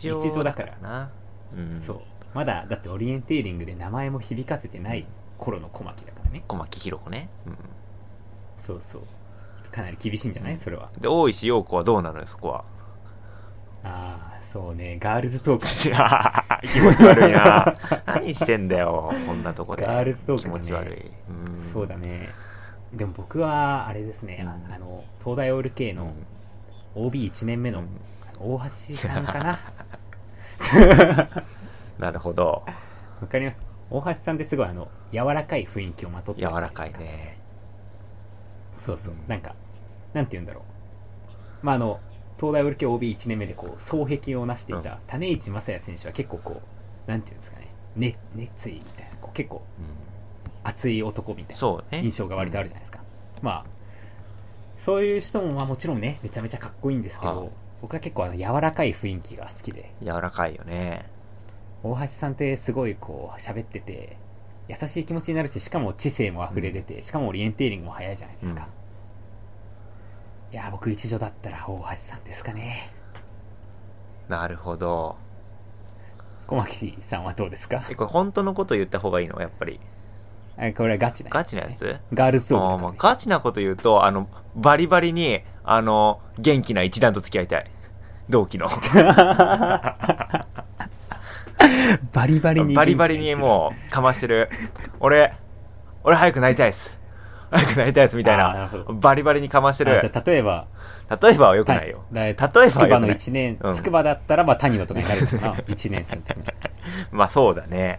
[0.03, 1.11] 一条だからな
[1.57, 2.01] うん子そう。
[2.33, 5.05] まだ、だってオリエンテーリングで名前も響かせてない
[5.37, 6.45] 頃の小牧だからね。
[6.47, 7.57] 小牧弘子ね、うん
[8.57, 9.03] そうそう。
[9.73, 10.57] かなり厳しいんじゃない？
[10.57, 10.91] それは。
[11.01, 12.65] で大石陽子はどうなのよそこは？
[13.83, 14.99] ああ、そうね。
[15.01, 15.67] ガールズトーク。
[16.69, 17.75] 気持ち悪いな
[18.07, 22.29] 何してんだよこんなとこでガールズトークね持ち悪い、うんそうだね。
[22.93, 24.73] でも僕は、あれですね、あうん。
[24.75, 26.13] あの、東大オール系の
[26.95, 27.89] OB1 年目のうん。
[28.39, 29.59] 大橋さんかな。
[31.99, 32.65] なるほど。
[33.21, 33.63] わかります？
[33.91, 37.39] 大橋さんってすごいあの、柔らかい雰囲気をまとってる柔らかいね。
[38.77, 39.15] そうそう。
[39.15, 39.21] うん。
[39.29, 39.55] なんか、
[40.15, 40.63] なんて言うんだろ
[41.63, 41.67] う。
[41.67, 42.01] まあ、あの、
[42.39, 44.83] 東大オール系 OB1 年目でこう、双璧を成していうん。
[44.83, 46.63] た種市正也選手は結構こ
[47.07, 49.85] う、なんていうんですかね、ね熱意みたいな、こう結構うん
[50.63, 53.01] 熱い男みたいな印象が割とあるじゃないですか。
[53.43, 53.65] まあ、
[54.79, 61.07] そういう人もまあもちろんね、めちゃめちゃかっこいいんですけはあど、僕は結構あの柔らかい雰囲気が好きで、柔らかいよね。
[61.83, 64.17] 大橋さんってすごいこう喋ってて、
[64.69, 68.69] 優しい気持ちになるし、しかも知性も溢れ出て、しかもオリエンテーリングも早いじゃないですか。
[70.53, 72.93] いやー、僕一女だったら大橋さんですかね。
[74.29, 75.17] なるほど。
[76.47, 77.83] 小牧さんはどうですか？
[77.91, 79.41] えこれ本当のこと言った方がいいの？
[79.41, 79.81] やっぱり。
[79.81, 79.90] あ
[80.77, 81.97] これはガチなガチなやつ？
[82.13, 87.71] ガールズトークあーねガチなこと言うとあのバリバリにあの元気な一団と付き合いたい。
[88.29, 88.69] 同期の。
[92.13, 94.49] バリバリにバリバリにもうかましてる。
[95.01, 95.35] 俺
[96.05, 96.99] 俺早くなりたいです。
[97.51, 98.71] 早くなりたいですみたいな。
[98.89, 99.97] バリバリにかましてる。
[99.97, 100.67] あじゃあ例えば。
[101.23, 103.17] 例えばはよくないよ、はい、例えば筑波のはよくない。
[103.17, 103.75] 1年、うん。
[103.75, 105.37] 筑波だったらまあ谷野とかになるか。
[105.37, 106.45] な1年生の時に。
[107.11, 107.99] まあそうだね。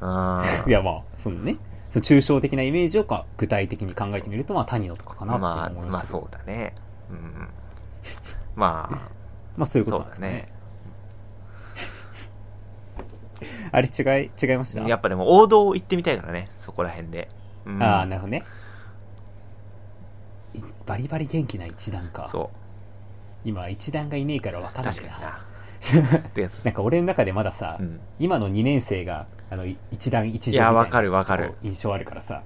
[0.00, 0.40] うん。
[0.66, 1.56] いやまあそのね
[1.92, 6.00] その抽象的なイメージをか具体的に考えてみるとまあ谷野とかかなってまあ思いまし。
[6.00, 6.74] たけどまあそうだね。
[7.10, 7.48] うん。
[8.56, 8.98] まあ。
[9.56, 10.48] まあそういうことなんですねね。
[13.72, 14.82] あれ違い違いました？
[14.88, 17.28] やっぱでも王道を行ってみたいからねそこら辺で、
[17.66, 17.82] うん。
[17.82, 18.44] ああなるほどね。
[20.54, 22.28] いバリバリ元気な一段か。
[22.30, 22.50] そ
[23.44, 25.44] 今一段がいねえから分かうんない確かにな
[25.82, 26.60] ってやつ。
[26.64, 28.00] なんか俺の中でまださ、うん。
[28.18, 31.54] 今の2年生があのい一段一い条みたいなやわかるわかる。
[31.62, 32.42] 印象あるからさ。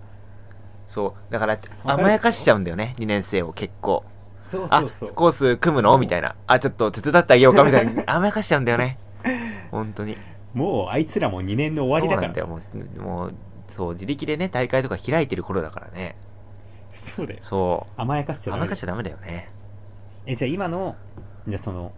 [0.87, 1.33] そう。
[1.33, 4.05] だから甘やかしちゃうんだよね2年生を結構。
[4.07, 5.13] あそうそうそう。
[5.13, 5.97] コース組むの？
[5.99, 6.35] みたいな。
[6.47, 8.03] あちょっと手伝ってあげようかみたいな。
[8.07, 8.99] 甘やかしちゃうんだよね。
[9.71, 10.17] 本当に。
[10.55, 12.33] もうあいつらも2年の終わりだから。
[12.33, 12.47] だよ。
[12.47, 13.35] もうもう
[13.69, 16.17] そう自力でね大会とか開いてる頃だからね。
[16.93, 17.39] そうだよ。
[17.43, 19.51] そ甘やかしちゃダメう甘やかしちゃダメだよね。
[20.27, 20.97] えじゃあ今の
[21.47, 21.93] じゃあその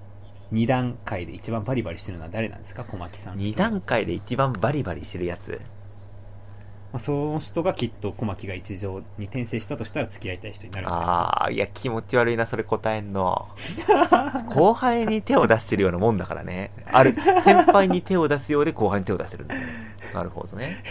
[0.53, 2.85] 2段階で一番バリバリしてるのは誰なんですか？
[2.85, 5.61] 小牧さん2段階で一番バリバリしてるやつ？
[6.91, 13.47] まあ、その人がきっと小牧が一条に転生したとしたら付き合いたい人になるんじゃないですかああいや気持ち悪いなそれ答えんの。
[14.49, 16.71] 後輩に手を出してるようなもんだからね。
[16.91, 19.61] ある先輩に手を出すようで後輩に手を出してるんだね。
[20.15, 20.83] なるほどね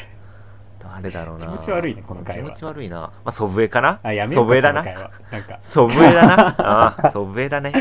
[0.95, 1.45] 誰だろうな。
[1.45, 2.45] 気持ち悪いねこの会話。
[2.45, 2.97] 気持ち悪いな。
[2.99, 3.99] まあ祖父江かな？
[4.03, 4.83] あやめようか祖父江だな？
[4.83, 5.59] なんか。
[5.63, 6.55] 祖父江だな？
[6.59, 7.73] ああ祖父江だね。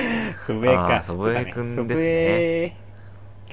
[0.47, 1.03] 祖父江か。
[1.05, 1.77] 祖父江くんですね。
[1.77, 2.75] そうだ祖父江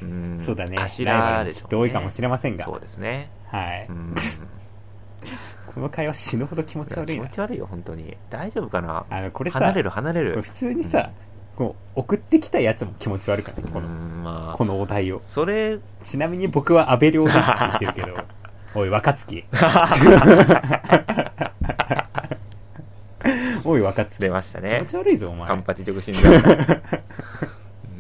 [0.02, 0.42] うん。
[0.46, 0.78] そうだね。
[0.78, 1.12] 頭でしょうね。
[1.12, 2.66] ライバルもきっと多いかもしれませんが。
[2.66, 3.30] そうですね。
[3.48, 4.16] はい、うん。
[5.74, 7.24] この会話死ぬほど気持ち悪いな。
[7.26, 8.18] 気持ち悪いよ本当に。
[8.30, 9.06] 大丈夫かな？
[9.10, 10.42] あのこれさ離れる離れる。
[10.42, 11.10] 普通にさ、
[11.56, 14.58] こう送ってきたやつも気持ち悪くないこうの,、んまあ。
[14.58, 15.22] このお題を。
[15.26, 18.18] それちなみに僕は安倍亮ですって言ってるけど
[18.76, 19.46] おい若月
[23.66, 25.48] おい若月出ました気ね持ち悪いぞお前。
[25.48, 26.22] カンパチ直進だ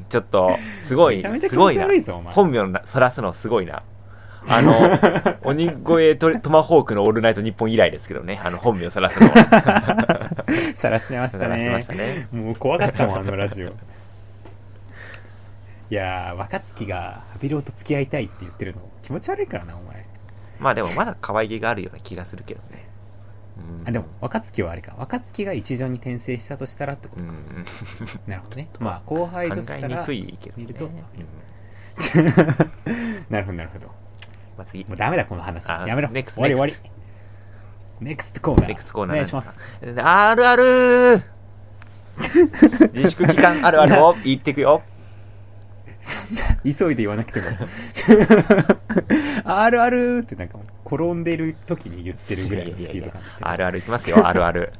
[0.09, 0.57] ちょっと
[0.87, 1.83] すごいめちゃめちゃ気持ちすごいな。
[1.85, 2.33] 悪いぞお前。
[2.33, 3.83] 本名なさらすのすごいな。
[4.49, 4.73] あの
[5.43, 8.41] 鬼越トトマホークの「オールナイトニッポン」以来ですけどね。
[8.43, 9.29] あの本名さらすの。
[9.29, 10.35] は
[10.75, 12.27] さらしてましたさらしまねしたね。
[12.31, 13.69] もう怖かったもんあのラジオ。
[13.69, 13.71] い
[15.95, 20.05] やー若月が安倍亮と付き合いたいって言ってるの気持ち悪いからなお前
[20.63, 22.87] まあでもまだ可愛げがあるような気がするけどね。
[23.81, 23.87] うん。
[23.87, 24.95] あでも若月はあれか。
[24.97, 27.65] 若月が一条に転生したとしたらってことか、うん。
[28.25, 28.69] なるほどね。
[28.79, 30.63] まあ後輩考女子からえにくいけどね。
[30.63, 30.85] 見ると。
[30.85, 30.93] うん。
[33.29, 33.87] なるほどなるほど。
[34.57, 34.85] まあ次。
[34.85, 35.69] もうダメだこの話。
[35.69, 36.07] あやめろ。
[36.09, 36.73] 終わり終わり。
[37.99, 38.67] ネクストコーナー。
[38.69, 39.59] ネクストコーナーお願いします。
[39.97, 41.23] あるある
[42.93, 44.81] 自粛期間あるあるを言ってくよ
[46.63, 47.47] 急いで言わなくても。
[49.45, 54.73] あるあるってなんか転んでる時に言ってるぐらいのスピード感でしたあるあるいきますよあるある。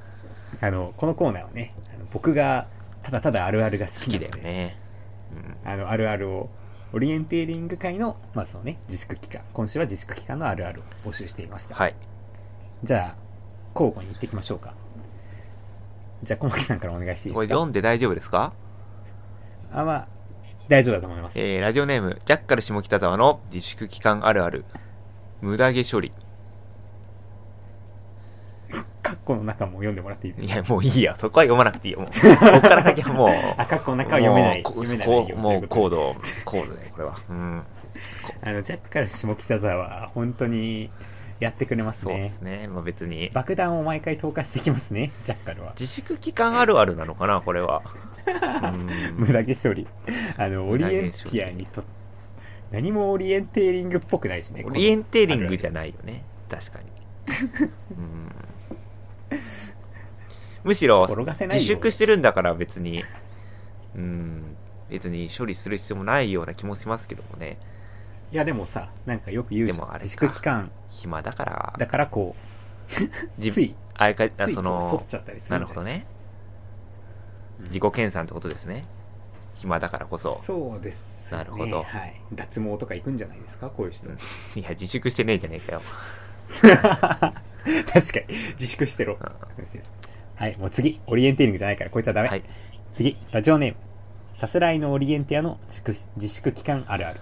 [0.60, 2.66] あのこのコーナーはねあの僕が
[3.02, 4.76] ただただあるあるが好好ききなのでだよね、
[5.64, 5.70] うん。
[5.70, 6.50] あのあるあるを
[6.92, 11.94] オリエンテーリング会のまあそのね自粛期間今週は自粛期間のあるあるを募集していました、はい。
[12.82, 13.16] じゃあ
[13.74, 14.74] 交互に行ってきましょうか。
[16.22, 17.58] じゃあ小牧さんからお願いしていいこれですか？
[17.58, 18.52] 読んで大丈夫ですか？
[19.72, 20.08] あまあ
[20.68, 21.38] 大丈夫だと思います。
[21.38, 24.64] えー、ラジオネームジャッカル下北沢の自粛期間あるある。
[25.40, 26.12] 無駄毛処理。
[29.02, 30.54] カッコの中も読んでもらっていいですか？
[30.54, 31.16] いやもういいや。
[31.16, 32.00] そこは読まなくていいよ。
[32.00, 34.62] もう ここから先はもうあカッコの中は読めない。
[34.62, 37.62] もうこ読めないもうコードドコードだよこれはうん
[38.42, 40.90] あのジャッカル下北沢は本当に
[41.40, 48.11] やってくれますそうでねすねまあ別に爆弾を毎回投下してきますねジャッカルは自粛期間あるあるなのかなこれはうん
[49.16, 49.86] 無駄毛処理。
[50.36, 51.82] あのオ無リエンティアにと
[52.70, 56.84] 何もオリエンテーリングっぽくないしねオリエンテーリングじゃないよね確かに。
[57.96, 58.30] うん。
[60.64, 63.04] むしろ自粛してるんだから別に。
[63.96, 64.56] うん。
[64.90, 67.56] 別に処理する必要もないような気もしますけどもね。
[68.30, 70.70] いやでもさなんかよく言うじ自粛期間。
[70.90, 71.74] 暇だから。
[71.78, 72.42] だからこう。
[73.38, 73.74] 自つい。
[73.94, 76.06] あれかその反っちゃったりするなるほどね。
[76.16, 76.21] うん
[77.68, 78.84] 自己研鑽ってことですね。
[79.54, 80.34] 暇だからこそ。
[80.42, 81.82] そうです、ね、なるほど。
[81.82, 83.68] はい、脱毛とか行くんじゃないですか？
[83.70, 84.08] こういう人。
[84.08, 84.16] うん。
[84.16, 85.82] いや自粛してねえじゃねえかよ。
[86.62, 88.34] 確かに。
[88.54, 89.14] 自粛してろ。
[89.14, 89.18] うん。
[89.56, 89.92] 話です。
[90.34, 90.56] はい。
[90.56, 92.42] もう次オリエンテーリングじゃないからこいつはダメ、はい。
[92.92, 93.76] 次ラジオネーム。
[94.34, 97.20] さすらいのオリエンティアの自粛自粛期間あるある、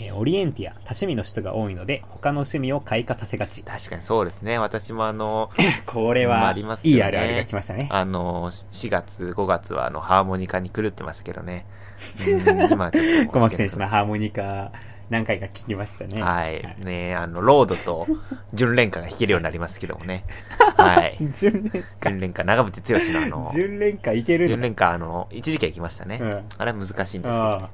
[0.00, 3.62] えーオリエンティア多趣味の人が多いので他の趣味を開花させがち。
[3.62, 4.58] 確かにそうですね。
[4.58, 5.50] 私もあの
[5.86, 7.88] これまあはいいあるあるが来ましたね。
[7.90, 11.66] あの4月5月はあのハーモニカに狂ってましたけどね。
[12.26, 14.72] うん今ちょっと小牧選手のハーモニカ
[15.10, 16.22] 何回か聞きましたね。
[16.22, 16.62] はい。
[16.84, 18.06] ねあのロードと
[18.54, 20.24] 純連歌が弾けるようになりますけどもね。
[20.78, 21.18] はい。
[21.32, 22.10] 純連歌。
[22.10, 26.44] 純連歌長渕剛のあの純連歌いける純連歌あの一時期は行きましたね、うん。
[26.56, 27.68] あれは難しいんですけど、あね、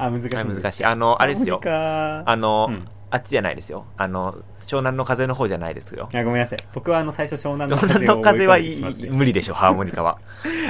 [0.00, 0.84] ああ難しい難しい。
[0.84, 1.60] あのあれですよ。
[1.64, 2.88] あの、うん。
[3.12, 3.86] あっちじゃないですよ。
[3.96, 6.08] あの湘南の風の方じゃないですよ。
[6.14, 6.58] あごめんなさい。
[6.72, 10.18] 僕はあの最初湘南の湘南風をの風はい無理でしょ ハーモニカは。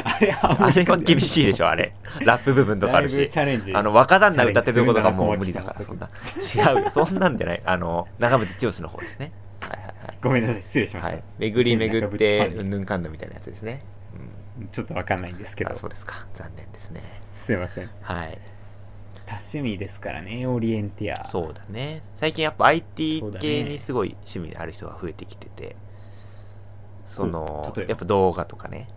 [0.04, 1.92] あれあれは厳しいでしょあれ。
[2.24, 3.28] ラップ部分とかあるし。
[3.28, 3.74] チャレンジ。
[3.74, 5.84] あの若旦那歌ってるとことかもう無理だから。
[5.84, 6.08] そんな。
[6.38, 6.90] 違うよ。
[6.90, 7.62] そんなんじゃない。
[7.66, 9.32] あの長渕剛の方ですね。
[9.60, 10.16] はいはいはい。
[10.22, 10.62] ごめんなさい。
[10.62, 13.82] 失礼しました、はい、巡り巡ってうんぬんかんぬんみたいなやつですね、
[14.72, 15.76] ちょっとわかんないんですけうん、ど。
[15.76, 16.24] あそうですか。
[16.36, 17.02] 残念ですね。
[17.34, 17.90] すいません。
[18.00, 18.38] はい
[19.30, 21.24] 多趣味ですからねオリエンティア。
[21.24, 22.02] そうだね。
[22.16, 25.76] 最近やっぱ IT 系にすごい趣味ある人が増えてきてて
[27.06, 27.90] そのお例えば？
[27.90, 28.88] やっぱ動画とかね。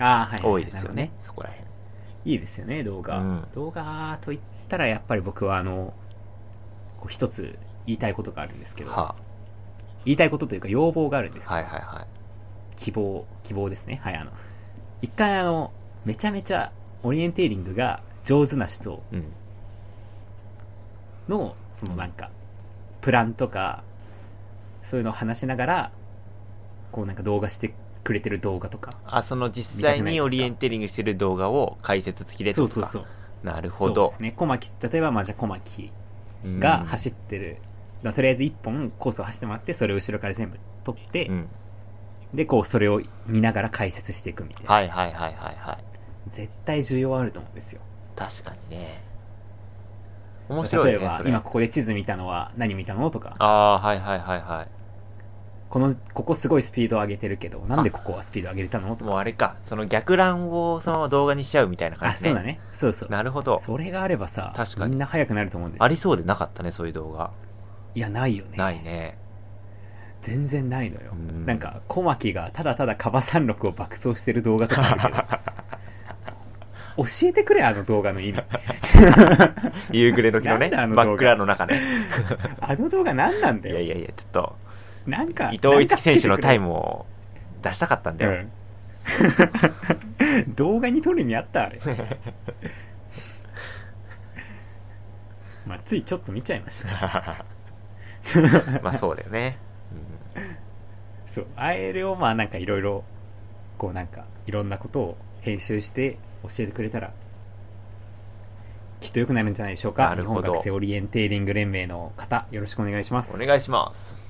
[0.00, 1.12] ああはい、はい、多いですよなるね。
[1.22, 1.66] そこら辺。
[2.24, 3.44] いいですよね動画、うん。
[3.54, 5.94] 動画といったらやっぱり僕はあの
[6.98, 9.14] こう一つ言いたいことがあるんですけど、は
[10.04, 12.06] 言いたいことというか要望があるんですあ、けど、はいはいはい。
[12.76, 14.00] 希望希望ですね。
[14.02, 14.32] はいあの
[15.02, 15.72] 一回あの
[16.04, 16.72] めちゃめちゃ
[17.02, 19.24] オリエンテーリングが上手な人うん。
[21.28, 22.30] のそのなんか
[23.00, 23.82] プランとか
[24.84, 25.92] そういうのを話しながら
[26.92, 27.74] こうなんか動画して
[28.04, 32.68] くれてる動画とかあその実際にオリエンテーリングしてる動画を解説付きでとか。
[32.68, 33.06] そうそうそう
[33.42, 33.94] なるほど。
[33.94, 34.32] そうですね。
[34.32, 35.90] 小牧例えばまあじゃあ小牧
[36.44, 36.60] うん。
[36.60, 37.58] が走ってる、
[38.02, 41.48] まあとりあえず1本コースを走ってもらってそれを後ろから全部撮って、うん。
[42.34, 45.84] でこうそれを見ながら解説していくみたいな、はいはいはいはいはい。
[46.28, 47.80] 絶対需要あると思うんですよ
[48.16, 49.02] 確かにね。
[50.48, 53.36] 面白い例えば今ここで地図見たのは何見たのとか。
[53.38, 54.68] ああはいはいはいはい。
[55.68, 59.10] このここすごいスピード上げてるけどなんでここはスピード上げれたのとか。
[59.10, 62.30] もうあれか、その逆乱をその動画にしちゃうみたいな感じね。
[62.30, 62.60] あそうだね。
[62.72, 63.10] そうそう。
[63.10, 63.58] なるほど。
[63.58, 64.90] それがあればさ確かに。
[64.90, 65.84] みんな速くなると思うんですよ。
[65.84, 67.32] ありそうでなかったね、そういう動画。
[67.94, 68.56] いやないよね。
[68.56, 69.18] ないね。
[70.20, 71.12] 全然ないのよ。
[71.12, 71.46] うん。
[71.46, 75.16] なんか小牧がただただカバ山麓を爆走してる動画とかあるけど
[76.96, 78.42] 教えてくれあの動画の意味。
[79.92, 81.06] 夕暮れ時のね、なんだあの動画。
[81.06, 81.80] 真っ暗の中ね。
[82.60, 83.80] あの動画何なんだよ。
[83.80, 84.56] いやいやいや、ちょっと、
[85.06, 87.06] なんか伊藤一樹選手のタイムムを
[87.62, 88.32] 出したかったんだよ。
[88.32, 88.50] うん。
[90.56, 91.78] 動画に撮る意味あったあれ。
[95.66, 97.44] まあついちょっと見ちゃいました。
[98.82, 99.58] まあそうだよね。
[101.26, 103.04] そうあれをまあなんかいろいろ
[103.78, 107.12] こうなんかいろんなことを編集して教えてくれたら
[109.00, 114.26] きっと良くなるんじゃないでしょうか日本学生オリエンテーリング連盟の方よろしくお願いしますお願いします。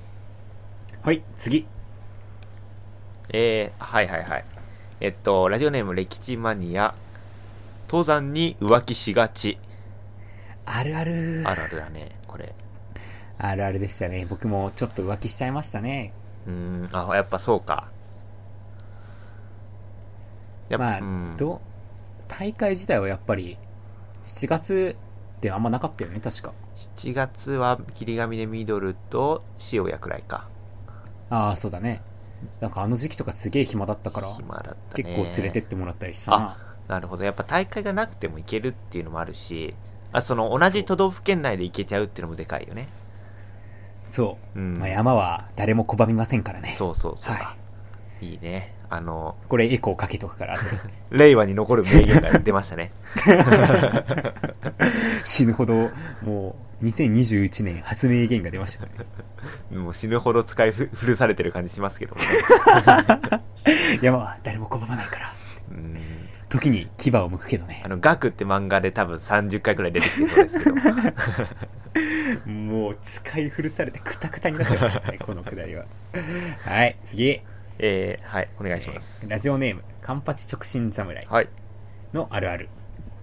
[1.03, 1.65] はい次
[3.29, 4.45] えー、はいはいはい。
[4.99, 6.95] えっと、ラジオネーム歴史マニア。
[7.87, 9.57] 登山に浮気しがち。
[10.65, 12.53] あるあるあるあるだね、これ。
[13.37, 16.11] あるあるでしたね僕もちょっと浮気しちゃいましたね
[16.47, 17.89] うーん、あ、やっぱそうか。
[20.69, 21.61] やっぱまあ、うん、ど
[22.27, 23.57] 大会自体はやっぱり
[24.23, 24.95] 7月
[25.41, 30.47] であんまなかったよね確か7月は霧ヶ峰ミドルと塩谷くらいか。
[31.29, 32.01] ああそうだね
[32.61, 35.03] なんかあの時期とかすげえ暇だったから暇だったね。
[35.03, 36.57] 結構連れてってもらったりしたな
[36.87, 37.25] なるほど。
[37.25, 39.75] やっぱ大会がなくても行けるっていうのもあるし、
[40.11, 42.87] あその同じ都道府県内で行けちゃうっていうのもでかいよね。
[44.05, 44.77] そう、うん。
[44.77, 47.33] まあ、山は誰も拒みませんからねそうそうそう。
[47.33, 47.55] は
[48.21, 48.73] いいね。
[48.89, 50.55] あの、これエコーかけとくから
[51.11, 52.91] 令和に残る名言が出ましたね。
[55.23, 58.91] 死ぬほどもう2021年発明言が出ましたね
[59.71, 63.41] もう死ぬほど使いふ古されてる感じしますけどもね。
[64.01, 65.33] 山は誰も拒まないから
[65.71, 65.97] うん。
[66.49, 70.75] 時に牙を剥くけどねあの、ガクって漫画で多分30回くらい出てきてそうですけど。
[72.45, 75.85] もう使い古されてクタクタになってますねこのくだりは
[76.59, 77.41] はい次
[77.79, 79.19] えー、はい、お願いします。
[79.23, 81.49] えーラジオネームカンパチ直進侍はい。
[82.13, 82.69] のあるある、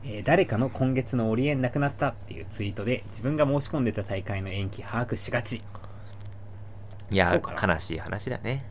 [0.04, 5.62] えー誰かの今月のオリエンなくなったっていうツイートで自分が申し込んでた大会の延期把握しがち。
[7.10, 8.64] いや悲しい話だね。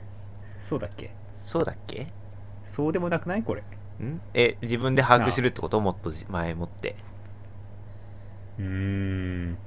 [0.59, 1.11] そうだっけ？
[1.43, 2.07] そうだっけ？
[2.65, 3.61] そうでもなくないこれ？
[4.03, 4.21] ん？
[4.33, 5.79] え、自分で把握するってこと？
[5.81, 6.95] もっと前もって。
[8.57, 9.57] うーん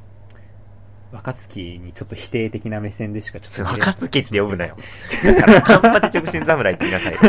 [1.13, 4.77] 若月にちょっと否定的な目線でしかちょっと若月って呼ぶなよ。
[5.25, 7.21] だから、カンパチ直進侍って言いなさいよ。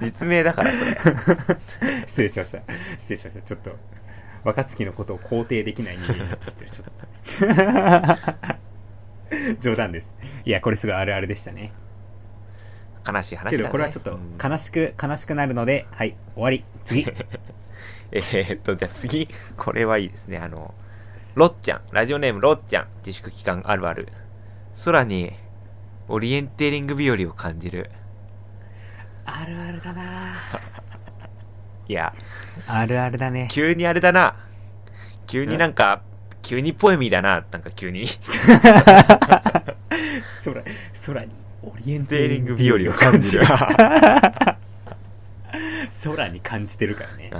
[0.00, 0.96] 実名だから、それ。
[2.06, 2.60] 失礼しました
[2.98, 3.76] 失礼しましたちょっと
[4.44, 6.86] 若月のことを肯定できない人間になっちゃってるちょっ
[9.56, 10.14] と 冗談です
[10.44, 11.72] いやこれすごいあるあるでしたね
[13.10, 13.56] 悲しい話だね。
[13.56, 17.06] けどこれはちょっとうん悲しく悲しくなるのではい終わり次
[18.12, 20.38] えーっと、じゃあ次、これはいいですね。
[20.38, 20.72] あの、
[21.34, 24.08] ロッちゃん、ラジオネームロッちゃん、自粛期間あるある。
[24.84, 25.32] 空に、
[26.06, 27.90] オリエンテーリング日和を感じる。
[29.24, 30.34] あるあるだな
[31.88, 32.12] いや、
[32.68, 34.36] あるあるだね急にあれだな。
[35.26, 36.02] 急になんか、
[36.40, 37.44] 急にポエミーだな。
[37.50, 38.06] なんか急に。
[40.44, 40.62] 空
[41.04, 41.32] 空に
[41.62, 43.44] オリエンテーリング日和を感じる。
[46.04, 47.34] 空に感じてるからねいいね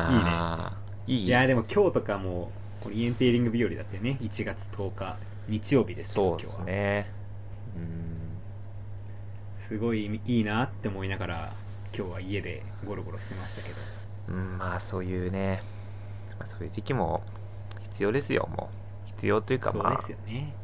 [1.07, 2.51] いいいやでも今日とかも
[2.87, 5.17] オリエンテーリング日和だったよね1月10日
[5.49, 7.07] 日曜日ですけそうでど今日はすね。
[9.69, 11.53] すごいいいなって思いながら
[11.97, 13.77] 今日は家でゴロゴロしてましたけど
[14.29, 14.53] うん。
[14.53, 15.63] うん、まあそういうね、
[16.39, 17.23] まあ、そういう時期も
[17.83, 19.07] 必要ですよ、もう。
[19.07, 20.55] 必要というかまあそうです、よね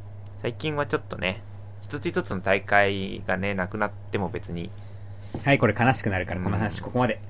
[0.42, 1.42] 最近はちょっとね、
[1.82, 4.70] 一つ一つの大会がね、なくなっても別に、
[5.44, 7.20] はいこれ悲しくなるからこの話うんここまで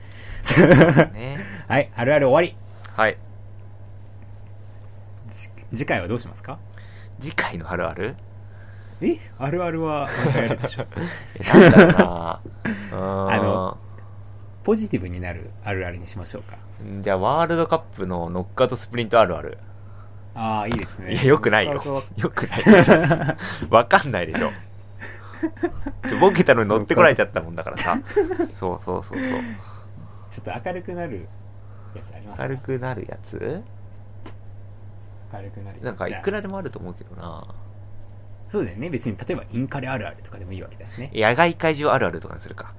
[1.13, 1.39] ね。
[1.69, 2.57] はいあるある終わり
[2.97, 3.17] はい。
[5.73, 6.59] じ次回はどうしますか？
[7.21, 8.17] 次回のあるある？
[9.03, 9.19] え？
[9.39, 10.85] あるあるは毎回やるでしょ
[11.41, 12.39] えなんだろ
[12.93, 12.97] う
[13.31, 13.79] あの
[14.63, 16.57] ポジティブになるあるあるにしましょうか
[17.01, 19.59] じゃあ、ワールドカップのノックアウトスプリントあるある。
[20.35, 21.83] ああいいですねいや、よくないよ。
[22.17, 23.75] よくないでしょ。
[23.75, 24.51] わかんないでしょ。
[26.21, 27.99] ボケたのに乗ってこられちゃったもんだからさ。
[28.55, 29.41] そうそうそうそう。
[30.31, 31.27] ちょっと明るくなる
[31.95, 32.43] やつありますか？
[32.45, 33.63] 軽くなるやつ？
[35.33, 37.47] 明るくななんかいくらでもあると思うけどな。
[38.49, 38.91] そうだよね。
[38.91, 41.11] 別に例えばインカレあるあるとかでもいいわけだしね。
[41.15, 42.73] 野外会場あるあるとかにするか。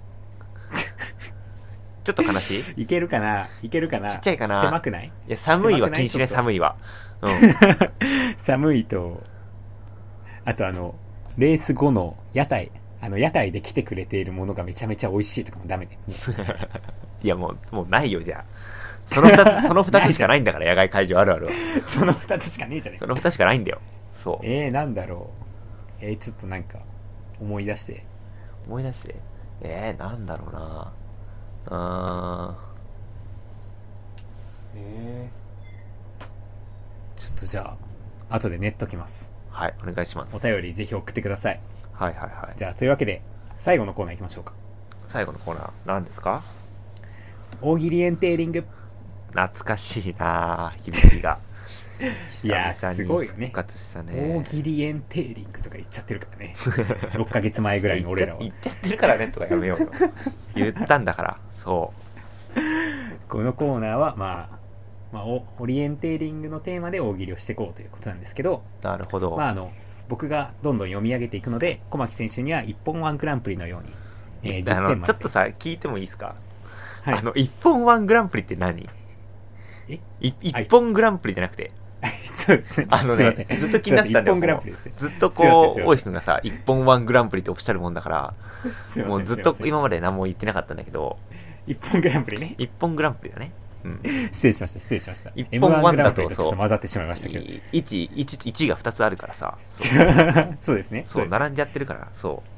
[2.04, 2.84] ちょっと悲しい？
[2.84, 3.48] いけるかな？
[3.62, 4.10] いけるかな？
[4.10, 4.64] ちっちゃいかな？
[4.64, 5.12] 狭くない？
[5.28, 6.76] いや、寒いは禁止ね、寒いは。
[7.22, 7.32] うん。
[8.40, 9.24] 寒いと
[10.44, 10.96] あとあの
[11.38, 12.72] レース後の屋台。
[13.04, 15.98] あの、屋台で来てくれているものがめちゃめちゃ美味しいとかもダメで。
[17.24, 18.46] いや、もう、もうないよ、じゃあ。
[19.12, 21.52] その二つ、 その二つしかないんだから、野外会場あるあるは。
[21.90, 23.06] その二つしかねえじゃねえか。
[23.06, 23.80] その二つしかないんだよ。
[24.16, 24.40] そう。
[24.44, 25.30] えー、なんだろ
[26.02, 26.06] う。
[26.06, 26.80] えー、ちょっとなんか、
[27.40, 28.06] 思い出して。
[28.68, 29.16] 思い出して？
[29.62, 30.92] えー、なんだろうな
[31.68, 32.56] あ
[34.76, 37.76] えー、ちょっとじゃ
[38.30, 39.30] あ、後でネットきます。
[39.52, 40.36] ーはい、お願いします。
[40.36, 41.60] お便りぜひ送ってください。
[41.94, 42.58] はいはいはい。
[42.58, 43.22] じゃあ、というわけで、
[43.60, 44.54] 最後のコーナー行きましょうか。
[45.08, 46.42] 最後のコーナー、何ですか？
[47.62, 48.66] 大喜利エンテーリング。
[49.32, 51.40] 懐かしいな響きが。
[52.44, 53.56] いやすごいよね復。
[53.58, 54.44] 活した大ね。
[54.44, 56.54] 喜利エンテーリングとか言っちゃってるからね。
[56.58, 58.50] 6ヶ月前ぐらいの俺らは言。
[58.50, 59.92] っちゃってるからねとかやめようよ。
[60.56, 61.94] 言ったんだから、そ
[63.30, 64.60] このコーナーは、まあ、
[65.14, 68.86] まあ、オオリエンテーリングのテーマで大喜利をしていこうということなんですけど、う。
[68.86, 69.38] なるほど。
[69.38, 69.72] まあ、あの、
[70.10, 73.82] 僕がどんどん読み上げていくので、小牧選手には一本ワングランプリのよ
[74.44, 75.14] うに、えー、10あの点まで。
[75.14, 76.36] ちょっとさ、聞いてもいいですか、
[77.04, 78.90] はいあの、一本ワングランプリって何？
[79.92, 80.28] え？
[80.28, 81.72] い一本グランプリじゃなくて、
[82.34, 82.88] そうですね。
[82.90, 84.38] あのねずっと気になってたんだよ。
[84.38, 84.94] グランプリですね。
[84.98, 88.34] ずっとこう、大石くんがさ、一本ワングランプリっておっしゃるもんだから、
[89.06, 91.18] もうずっと今まで何も言ってなかったんだけど、
[91.68, 92.56] 一本グランプリね。
[92.58, 93.52] 一本グランプリだね。
[93.84, 94.02] うん。
[94.32, 95.32] 失礼しました、失礼しました。
[95.36, 97.46] 一本 M1 ワンだとちょっと混ざってしまいましたけど。
[97.46, 98.12] 1、1、
[98.52, 99.58] 1が2つあるからさ、
[100.60, 101.04] そうですね。
[101.08, 102.50] そう、並んじゃってるから、そう。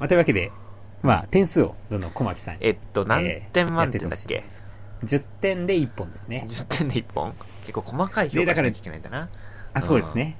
[0.00, 0.52] まあ、というわけで、
[1.02, 2.60] まあ、点数をどんどん小牧さんに。
[2.62, 4.34] えっと、何点満点だっけ？
[4.34, 4.67] えー
[5.02, 6.46] やててほしいと思います10点で1本ですね。
[6.48, 9.28] ?10 点で1本結構細かい評でだから価しなきゃいけないんだな。
[9.74, 10.36] あ、そうですね。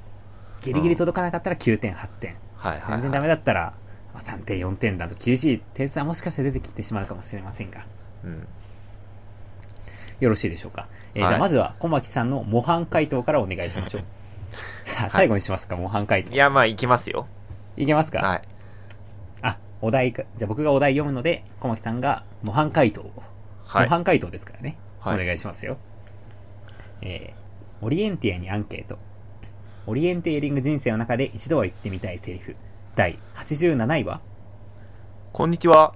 [0.60, 2.36] ギリギリ届かなかったら9点、8点。
[2.56, 2.82] はい。
[2.88, 3.74] 全然ダメだったら、
[4.14, 7.86] まあ3点、4点だと厳しい点数はもしかして出てきてしまうかもしれませんが、
[8.24, 8.46] うん。
[10.20, 10.88] よろしいでしょうか？
[11.14, 14.04] えーはいじゃあまずは小牧さんの模範回答からお願いしましょう。
[15.04, 16.32] あ最後にしますか、模範回答。
[16.32, 17.26] いや、まあ、いきますよ。
[17.76, 18.42] いけますか、はい。
[19.42, 23.26] あ、お題か、じゃあ僕がお題読むので、小牧さんが模範回答を、はい。
[23.74, 24.76] 模範回答ですからね。
[25.00, 25.76] はいお願いしますよ。
[27.02, 28.98] えー、オリエンティアにアンケート。
[29.86, 32.56] オリエンテーリング人生の中で一度は言ってみたいセリフ。
[32.96, 34.20] 第87位は？
[35.32, 35.94] こんにちは。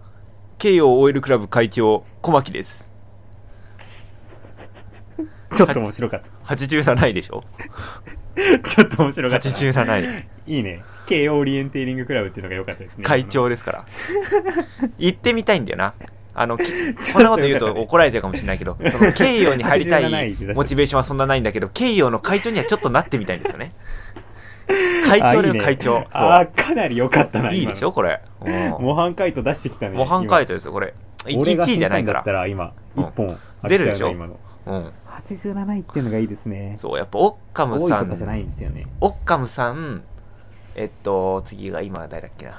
[0.58, 2.88] 京葉 OL クラブ会長、小牧です。
[5.54, 7.42] ちょっと面白かっ87位でしょ？
[8.62, 8.68] た。
[8.70, 9.54] ちょっと面白かったな。
[9.54, 10.52] 87 位。
[10.54, 10.82] いいね。
[11.06, 13.04] 慶応オリエンテーリングクラブっていうのが良かったですね。
[13.04, 13.84] 会長ですから。
[14.98, 15.94] 行ってみたいんだよな。
[16.34, 16.64] あの、き
[17.12, 23.72] こんなこと言うと怒られてるかもしれないけど、その、 慶葉に入りた87位いモチベーションはそんなないんだけど、慶葉の会長にはちょっとなってみたいんですよね。
[25.08, 26.06] 会長だよ、会長。
[26.12, 27.52] あー、かなり良かったな。
[27.52, 28.20] いいでしょ、これ。
[28.44, 29.96] うん模範回答出してきたね。
[29.96, 30.94] 模範回答ですよ、これ。
[31.26, 32.22] い今俺が1位じゃないから。
[32.24, 34.08] ら今、うん1本あ出るでしょ？
[34.08, 34.38] 今の。
[34.66, 34.92] うん。
[35.28, 36.76] 87位っていうのがいいですね。
[36.78, 38.86] そう、やっぱ、オッカムさ多いとかじゃないん、んですよね。
[39.00, 40.02] オッカムさん、
[40.74, 42.58] えっと、次が今誰だっけな？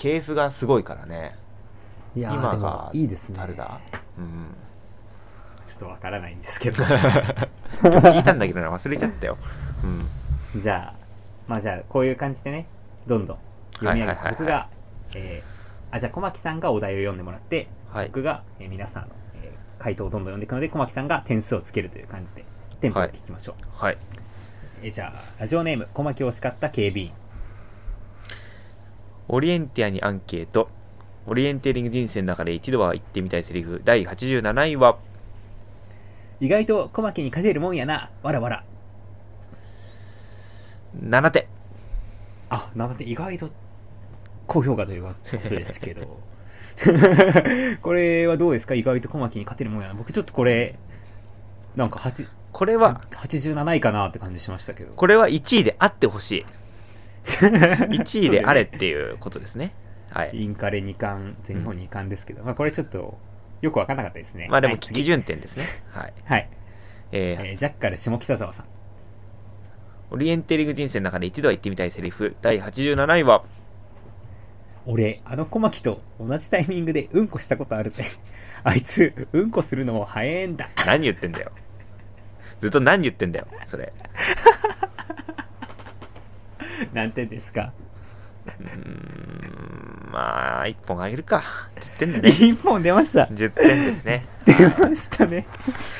[0.00, 1.36] 系譜がすごいからね。
[2.16, 3.36] いやーでも今が、いいですね。
[3.36, 3.78] 誰だ？
[4.18, 4.46] うん。
[5.68, 6.82] ちょっとわからないんですけど。
[7.84, 9.36] 聞いたんだけどな、忘れちゃったよ。
[10.54, 10.62] うん。
[10.62, 11.00] じゃあ、
[11.46, 12.64] まあじゃあ、こういう感じでね、
[13.06, 13.38] どんどん
[13.74, 14.68] 読み上げて、はいはいはいはい僕が、
[15.14, 18.06] えー、あ、じゃあ小牧さんがお題を読んでもらって、はい。
[18.06, 19.08] 僕が、えー皆さんの、
[19.42, 22.44] えー回答をどんどん読んでいくので、小牧さんが点数をつけるという感じで、
[22.80, 23.84] テンポよくいきましょう。
[23.84, 23.98] はい。
[24.82, 27.12] えーじゃあ、ラジオネーム、小牧を叱った警備員。
[29.32, 30.68] オリエンティアにアンケート。
[31.28, 33.80] オリエンテーリング人生の中で一度は言ってみたいセリフ。
[33.84, 34.98] 第87位は、
[36.40, 38.64] 意外と小牧に勝てるもんやな、わらわら。
[41.00, 41.46] 7点。
[42.48, 43.50] あ、なので意外と
[44.48, 46.18] 高評価ということですけど。
[47.82, 48.74] これはどうですか？
[48.74, 49.94] 意外と小牧に勝てるもんやな。
[49.94, 50.76] 僕ちょっとこれ、
[51.76, 54.92] なんか8これは、87位かなって感じしましたけど。
[54.92, 56.46] これは1位であってほしい。
[57.26, 59.72] 1位であれっていうことですね。
[60.10, 60.30] はい。
[60.34, 63.18] インカレ2冠、全日本2冠ですけど、まあこれちょっと
[63.60, 64.48] よくわかんなかったですね。
[64.50, 65.64] まあでも基準点ですね。
[65.90, 66.12] はい。
[66.24, 66.48] はい。
[67.12, 68.66] えーえージャッカル下北沢さん。
[70.12, 72.34] オリエンテーリング人生の中で一度は言ってみたいセリフ。
[72.42, 73.44] 第87位は、
[74.86, 78.04] 俺、あの小牧と同じタイミングでうんこしたことあるぜ。
[78.64, 80.68] あいつ、うんこするのも早いんだ。
[80.84, 81.52] 何言ってんだよ。
[82.60, 83.92] ずっと何言ってんだよ、それ。
[86.92, 87.72] 何点ですか？
[88.46, 91.42] うーん、まあ、1本あげるか。
[91.76, 92.28] 10点だね。
[92.30, 93.24] 一本出ました。
[93.24, 94.26] 10点ですね。
[94.46, 95.46] 出ましたね。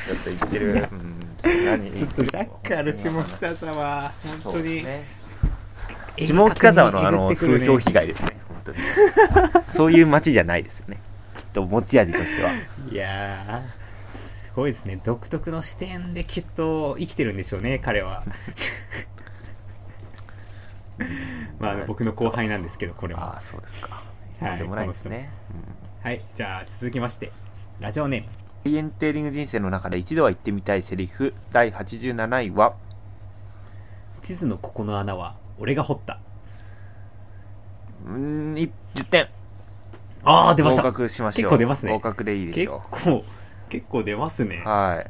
[0.07, 0.89] ちょっと言ってる。
[0.91, 1.93] うん、何？
[1.93, 4.01] ちょっとジャッカル下北沢、
[4.43, 4.85] 本当に。
[4.85, 5.05] ね。
[6.17, 8.79] 鋭下北沢のあの風評被害ですね、本当に。
[9.77, 10.99] そういう街じゃないですよね。
[11.37, 12.51] きっと持ち味としては。
[12.91, 14.99] いやー、すごいですね。
[15.05, 18.23] 独特の視点できっと生きてるんでしょうね、彼は。
[21.59, 23.35] まあ僕の後輩なんですけど、これは。
[23.35, 24.03] ああそうですか。
[24.41, 25.31] はい、でもないですね、
[26.03, 27.31] はい、じゃあ続きまして、
[27.79, 28.29] ラジオネーム、
[28.65, 32.75] オリエンテーリング人生の中で一度は言ってみたいセリフ第87位は
[34.23, 36.19] 地図のここの穴は俺が掘った。
[38.07, 38.13] うー
[38.55, 39.29] んい10点。
[40.25, 40.83] ああ、出ました。
[40.83, 41.93] 合格しましょう結構出ますね。
[41.93, 43.25] 合格でいいでし結ょ構、
[43.69, 44.63] 結構出ますね。
[44.65, 44.69] う。
[44.69, 45.05] は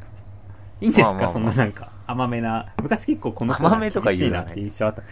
[0.81, 0.85] い。
[0.85, 1.33] いいんですか、まあまあまあ。
[1.33, 2.73] そんななんか、甘めな。
[2.81, 5.03] 昔結構この甘めとか言うな厳しいなって印象あった。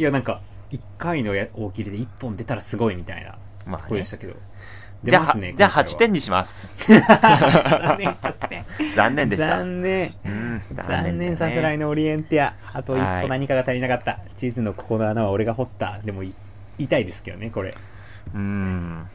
[0.00, 0.40] いや、なんか、
[0.70, 3.36] 1回のや大喜利で1本出たらすごいみたいな
[3.66, 4.32] まあねとこでしたけど。
[5.04, 5.54] 出じゃあますね。
[5.54, 8.64] じゃあ今回は8点にします残念、8点。
[8.96, 10.14] 残念でした残念。
[10.24, 12.54] うん残念させらいののオリエンテア。
[12.72, 14.20] あと一はい歩何かが足りなかった。
[14.38, 16.00] 地図のここの穴は俺が掘った。
[16.02, 16.32] でもい
[16.78, 17.74] 言いたいですけどね、これ。
[18.34, 19.06] うん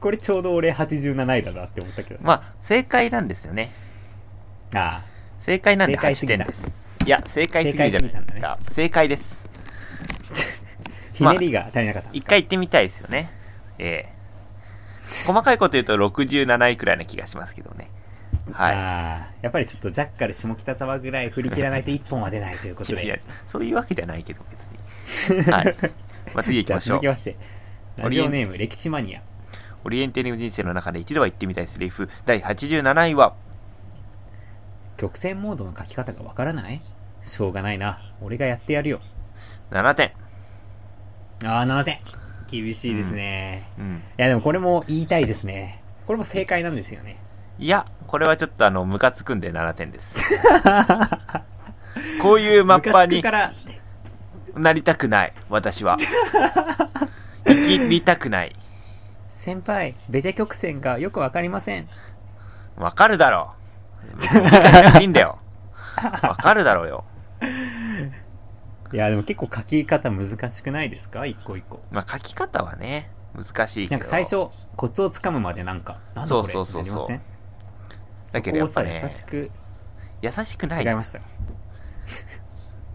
[0.00, 2.20] これちょうど俺87位だなって思ったけど。
[2.22, 3.70] まあ正解なんですよね
[4.74, 5.04] あ
[5.40, 9.48] 正解なんで8正解すぎた点ですいや正解すぎるじゃないですか正解です。
[9.48, 12.26] あ、 ひねりが足りなかったんですか？
[12.26, 13.30] 一回行ってみたいですよね。
[13.78, 14.12] ええ。
[15.26, 17.90] 細かいこと言うと67位くらいな気がしますけどね。
[18.52, 18.74] はい。
[18.74, 23.22] ああ、やっぱりちょっとジャッカル下北沢ぐらい振り切らないと一本は出ないということいやいやで。
[23.46, 24.42] そういうわけじゃないけど
[25.08, 25.42] 別に。
[25.50, 25.74] はい、
[26.34, 26.96] まあ、次行きましょう。
[26.96, 27.36] 続きまして。
[27.96, 29.22] ラジオネーム、歴史マニア。
[29.84, 32.10] オリエンテーリング人生の中で一度は言ってみたいセリフ。
[32.26, 33.34] 第87位は。
[34.98, 36.82] 曲線モードの書き方がわからない？
[37.22, 38.00] しょうがないな。
[38.20, 39.00] 俺がやってやるよ。
[39.70, 40.12] 7点
[41.44, 42.00] ああ、7点。
[42.50, 43.68] 厳しいですね。
[43.78, 45.82] うんいや、でもこれも言いたいですね。
[46.06, 47.18] これも正解なんですよね。
[47.58, 50.14] いやこれはちょっとあのムカつくんで7点です
[52.22, 53.20] こういうマッパーに
[54.62, 55.96] なりたくない私は
[57.44, 58.54] 生きりたくない
[59.28, 61.88] 先輩、ベジェ曲線がよくわかりません。
[62.76, 63.54] わかるだろ
[64.96, 65.38] う いいんだよ
[66.28, 67.04] わかるだろうよ。
[68.92, 71.26] いや、でも結構書き方難しくないですか？
[71.26, 71.80] 一個一個。
[71.90, 73.98] まあ書き方はね難しいけど。
[73.98, 76.52] なんか最初、コツをつかむまでなんか、なんだこれ？
[76.52, 77.04] そうそうそうそう。
[77.04, 77.28] ってなりま
[78.28, 78.32] せん？
[78.32, 79.50] だけどやっぱね優しく。
[80.22, 80.84] 優しくない。
[80.84, 81.18] 違いました。
[81.18, 81.22] い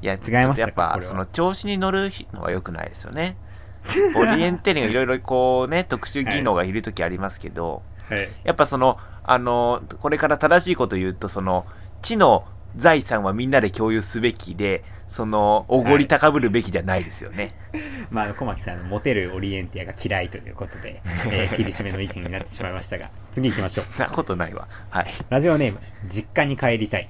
[0.06, 0.84] や違いましたか？
[0.84, 3.38] やっぱその調子に乗るのは良くないですよね。
[4.16, 8.30] オリエンテーリングいろいろこうね特殊技能がいる時ありますけど、はい。
[8.44, 11.66] やっぱそのあのこれから正しいこと言うとその
[12.02, 12.46] 知の
[12.76, 17.54] 財産はみんなで共有すべきでそのおごり高ぶるべきじゃないですよね、
[18.10, 23.86] まあ、あの小牧さんのモテるオリエンティアが嫌いということで、 えー厳しめの意見になってしまいましたが、次行きましょう。
[23.86, 24.68] そんなことないわ。
[24.90, 25.08] はい。
[25.30, 27.10] ラジオネーム、実家に帰りたい。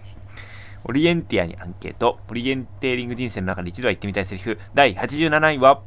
[0.83, 2.19] オリエンティアにアンケート。
[2.27, 4.59] オリエンテーリング人生の中で一度は言ってみたいセリフ。
[4.73, 5.81] 第87位は。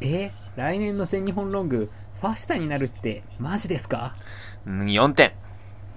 [0.00, 1.88] えー来年の全日本ロング、
[2.20, 4.16] ファースタになるって、マジですか？
[4.66, 5.32] うん4点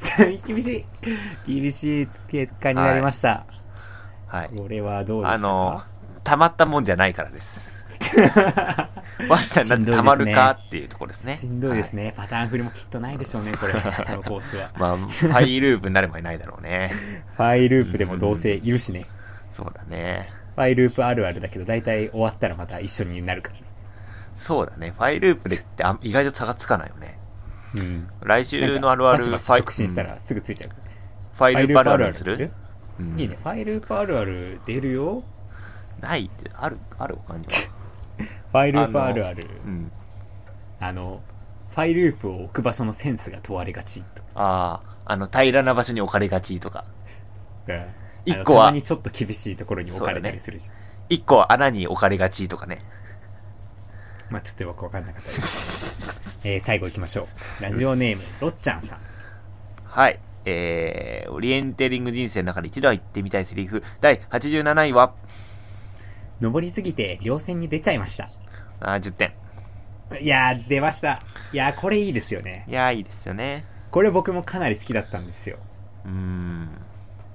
[0.45, 0.86] 厳し
[1.45, 1.54] い。
[1.60, 3.45] 厳しい結果になりました。
[4.32, 5.88] はいこれはどうでしたあのか
[6.24, 7.70] たまったもんじゃないからです
[9.28, 12.14] わしたになってたまるかっていうところですねしんどいですね、ね。
[12.16, 13.74] パターン振りもきっとないでしょうね、これ。
[14.06, 14.72] このコースは。
[14.76, 16.91] まあファイループになればいないだろうね
[17.36, 19.04] ファイループでもどうせいるしね。
[19.54, 23.64] そうだねファイループあるあるだけど、大体終わったらまた一緒になるからね。
[24.36, 27.20] そうだねファイループでってあ意外と差がつかないよね
[27.76, 28.09] うん。
[28.22, 30.72] 来週のあるあるファイ直進したらすぐついちゃう。
[31.36, 31.91] ファイループある？
[31.91, 32.51] あるにする？
[32.99, 33.38] うんいいね。
[33.41, 35.24] ファイループあるある出るよ。
[35.99, 37.69] ないってあるあるお感じは
[38.51, 39.47] ファイループあるある。
[39.65, 39.91] うん
[40.84, 41.22] あの、
[41.69, 44.24] ファイループを置く場所のセンスが問われがちと。
[44.34, 46.86] あああの平らな場所に置かれがちとか
[47.67, 47.86] うん
[48.26, 50.76] 一個はにちょっと厳しいところに置かれたりするじゃん。
[51.09, 52.84] 一個は穴に置かれがちとかね
[54.30, 55.91] まあちょっとよくわかんなかったです。
[56.44, 57.28] えー、最後行きましょ
[57.60, 57.64] う。
[57.64, 59.00] ラジオネーム、ろっちゃんさん。
[59.84, 65.14] はいえー、オリエンテーリング人生の中で一度は言ってみたいセリフ第87位は？
[66.39, 68.28] 登りすぎて稜線に出ちゃいました。
[68.80, 69.34] あー10点
[70.20, 71.20] いやー、出ました。
[71.54, 72.66] いやー、これいいですよね。
[72.68, 75.58] いやーいいですよねこれ僕もかなり好きだったんですよ。
[76.06, 76.70] うーん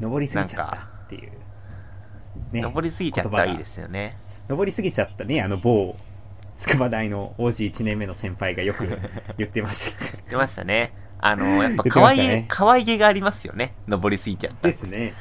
[0.01, 1.31] 登りすぎちゃったっていう。
[2.53, 5.97] ね登りすぎちゃったらいいですよね登りすぎちゃったね、あの某、
[6.57, 8.87] 筑波大の OG1 年目の先輩がよく
[9.39, 10.13] 言ってました。
[10.17, 10.93] 言ってましたね。
[11.19, 12.45] あのやっぱ可愛げ、ね。
[12.49, 13.75] 可愛げがありますよね。
[13.87, 14.69] 登りすぎちゃった。
[14.69, 15.15] ですね。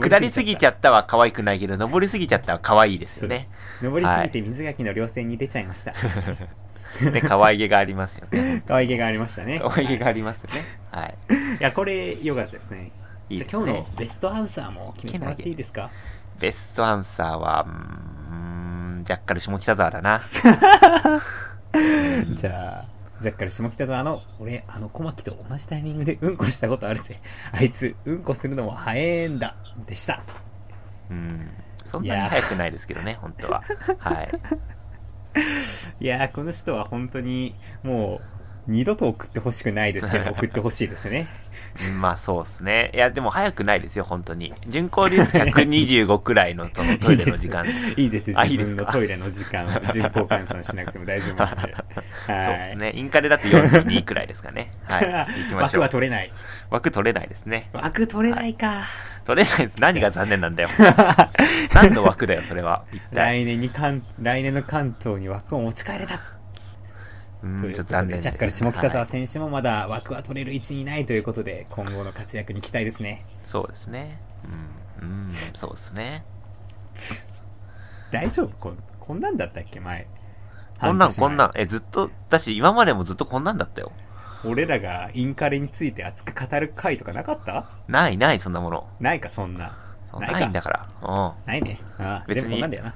[0.00, 3.48] 下りすぎちゃっったは可愛くないけど登りすぎちゃったは可愛いですよね。
[3.80, 3.84] た。
[3.84, 5.92] 登りすぎて水垣の稜線に出ちゃいました。
[7.10, 8.62] ね可愛げがありますよね。
[8.68, 9.60] 可愛げがありましたね。
[9.60, 10.68] 可愛げがありますよね。
[10.90, 11.14] はい。
[11.60, 11.62] い。
[11.62, 12.90] や、これ良かったですね。
[13.28, 13.38] いい。
[13.38, 13.86] ですじゃあ今日のね。
[13.96, 15.90] ベストアンサーも決めてもらっていいですか？
[16.40, 20.20] ベストアンサーはうーんジャッカル下北沢だな
[22.34, 22.88] じゃあ、
[23.20, 27.20] ジャッカル下北沢の、俺、あの小牧と同じタイミングでうんこしたことあるぜ。
[27.52, 29.56] あいつ、うんこするのも早えんだ。
[29.86, 30.22] でした。
[31.10, 31.50] うん
[31.84, 33.62] そんなに早くないですけどね、本当は。
[33.98, 34.30] はい。
[36.00, 38.33] いやー、この人は本当に、もう、
[38.66, 41.26] 二度と送ってほしくないですけど、 送ってほしいですね。
[41.88, 42.90] うんまあそうですね。
[42.94, 44.54] いや、でも早くないですよ、本当に。
[44.66, 47.66] 巡航で言うと125くらいのそのトイレの時間。
[47.96, 48.30] いいです。
[48.30, 48.76] いいですか？
[48.76, 51.62] 分のトイレの時間を人口換算しなくても大丈夫なんで。
[51.62, 51.74] はい。
[52.46, 52.92] そうですね。
[52.94, 54.70] インカレだと42くらいですかね。
[54.84, 55.42] はい。
[55.42, 55.82] 行きまし枠ょう。
[55.82, 56.32] は取れない。
[56.70, 57.68] 枠取れないですね。
[57.72, 58.82] 枠取れないか。
[59.24, 59.80] 取れないです。
[59.80, 60.68] 何が残念なんだよ。
[61.74, 62.84] 何の枠だよ、それは。
[63.12, 66.14] 来年に関、来年の関東に枠を持ち帰れた。
[66.14, 66.20] うん、
[67.60, 68.18] というちょっことで。
[68.18, 73.24] ジャッカル下北沢はい選手もまだ枠は取れる位置にいないということで、今後の活躍に期待ですね。
[73.44, 74.18] そうですね。
[75.00, 76.24] うん、うん、 そうですね。
[78.10, 78.56] 大丈夫？
[78.58, 79.80] こんこんなんだったっけ？
[79.80, 80.06] 前。
[80.80, 81.50] こんなん、こんなん。
[81.54, 83.92] え、ずっと、だし、今までもずっとこんなんだったよ。
[84.44, 87.66] 俺らがインカレについて熱く語る回とかなかった？
[87.88, 88.88] ない、ない、そんなもの。
[89.00, 89.76] ないか、そんな。
[90.10, 90.88] そうないかないんだから。
[91.02, 91.12] う
[91.46, 91.46] ん。
[91.46, 91.80] ないね。
[91.98, 92.94] ああ、別にでもこんなんだよな。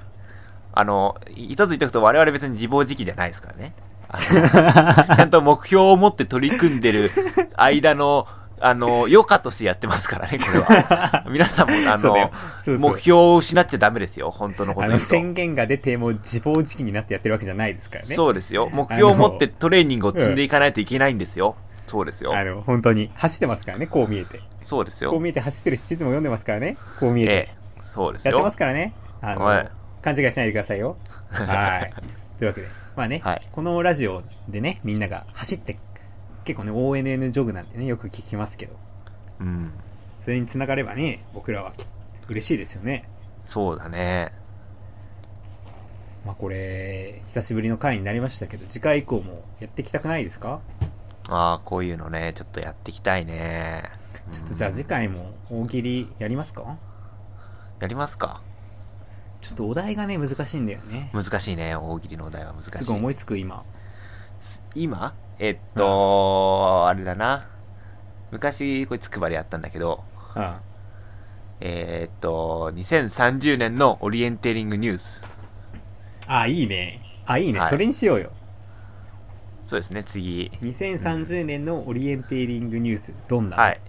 [0.73, 3.73] あの、一つ言っておくと、我々別に自暴自棄じゃないですからね。
[4.17, 7.11] ちゃんと目標を持って取り組んでる
[7.55, 8.27] 間の、
[8.61, 11.25] あの、余暇としてやってますからね、これは。
[11.29, 12.31] 皆さんも、あの、
[12.79, 14.97] 目標を失っちゃダメですよ、本当のこと。
[14.97, 18.15] 宣言が出てもう自暴自棄になってやってるわけじゃないですからね。
[18.15, 18.69] そうですよ。
[18.71, 21.55] 目標を持ってトレーニングを積んでいかないといけないんですよ。
[21.85, 22.43] そうですよあ。
[22.43, 24.41] の、本当に走ってますからね、こう見えて。
[24.61, 25.11] そうですよ。
[25.11, 27.33] こう見えて走ってるし地図も読んでますからね、こう見えて。
[27.33, 28.57] ええ、そうですよやってます。
[28.57, 28.93] からね。
[29.21, 29.69] あの、はい
[30.01, 30.97] 勘違いしないでくださいよ。
[31.29, 31.93] はい。
[32.39, 32.67] というわけで、
[32.99, 35.79] まあね、はいこのラジオでね、みんなが走って、
[36.43, 38.75] 結構ね、ONN ジョグなんてね、よく聞きますけど、
[39.39, 39.71] うん。
[40.25, 41.71] それにつながればね、僕らは
[42.27, 43.05] 嬉しいですよね。
[43.45, 44.33] そうだね。
[46.25, 50.59] まあこれ、久しぶりの回になりましたけど、次回以降もやっていきたくないですか？
[51.29, 53.83] ああ、こういうのね、ちょっとやっていきたいね。
[54.33, 56.75] ちょっとじゃあ次回も大喜利やりますか？
[57.79, 58.41] やりますか
[59.41, 61.09] ちょっとお題がね、難しいんだよね。
[61.13, 61.75] 難しいね。
[61.75, 62.71] 大喜利のお題は難しい。
[62.79, 63.63] すぐ思いつく今。
[64.75, 65.13] 今？
[65.39, 67.47] えっと、あれだな。
[68.31, 70.03] 昔、これつくばでやったんだけど、
[70.35, 70.55] うん。
[71.61, 75.23] えーっと、2030年のオリエンテーリングニュース。
[76.27, 77.01] あ、いいね。
[77.25, 77.59] あ、いいね。
[77.59, 78.31] はいそれにしようよ。
[79.65, 80.51] そうですね、次。
[80.61, 83.57] 2030年のオリエンテーリングニュース、どんな？
[83.57, 83.81] のはい。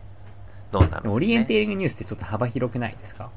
[0.70, 3.30] どんなの、オリエンテーリングニュースってちょっと幅広くないですか？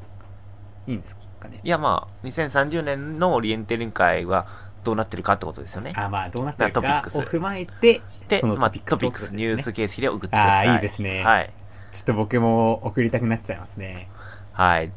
[0.87, 1.22] いいんですか？
[1.47, 4.47] ねいや、まあ、2030年のオリエンテーリング界は
[4.83, 5.93] どうなってるかってことですよね。
[5.95, 10.67] あ、まあ、どうなってるかトピックスを踏まえて、で、そのまあ、トピックストピックス、ニュース形式で送ってください。
[10.67, 11.53] あーいいですねはい。
[11.91, 14.09] ちょっと僕も送りたくなっちゃいますね。
[14.51, 14.91] はい。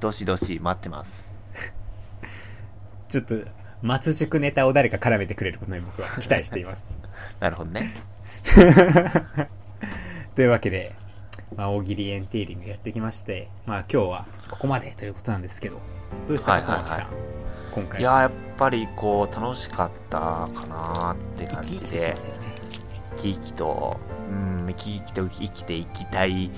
[0.00, 1.10] どしどし待ってます。
[3.08, 3.36] ちょっと、
[3.82, 6.86] 松塾ネタを誰か絡めてくれることに僕は期待しています。
[7.40, 7.92] なるほどね。
[10.34, 10.94] というわけで、
[11.56, 15.80] まあ、大喜利エンテーリングやってきまして、まあ今日はここまでということなんですけど、
[16.28, 17.06] どうしたか、はいはい。
[17.72, 22.14] 今回いやーやっぱりこう楽しかったかなって感じで。
[23.14, 24.00] 生き生きと
[24.30, 26.50] うん生き生きと生きていきたい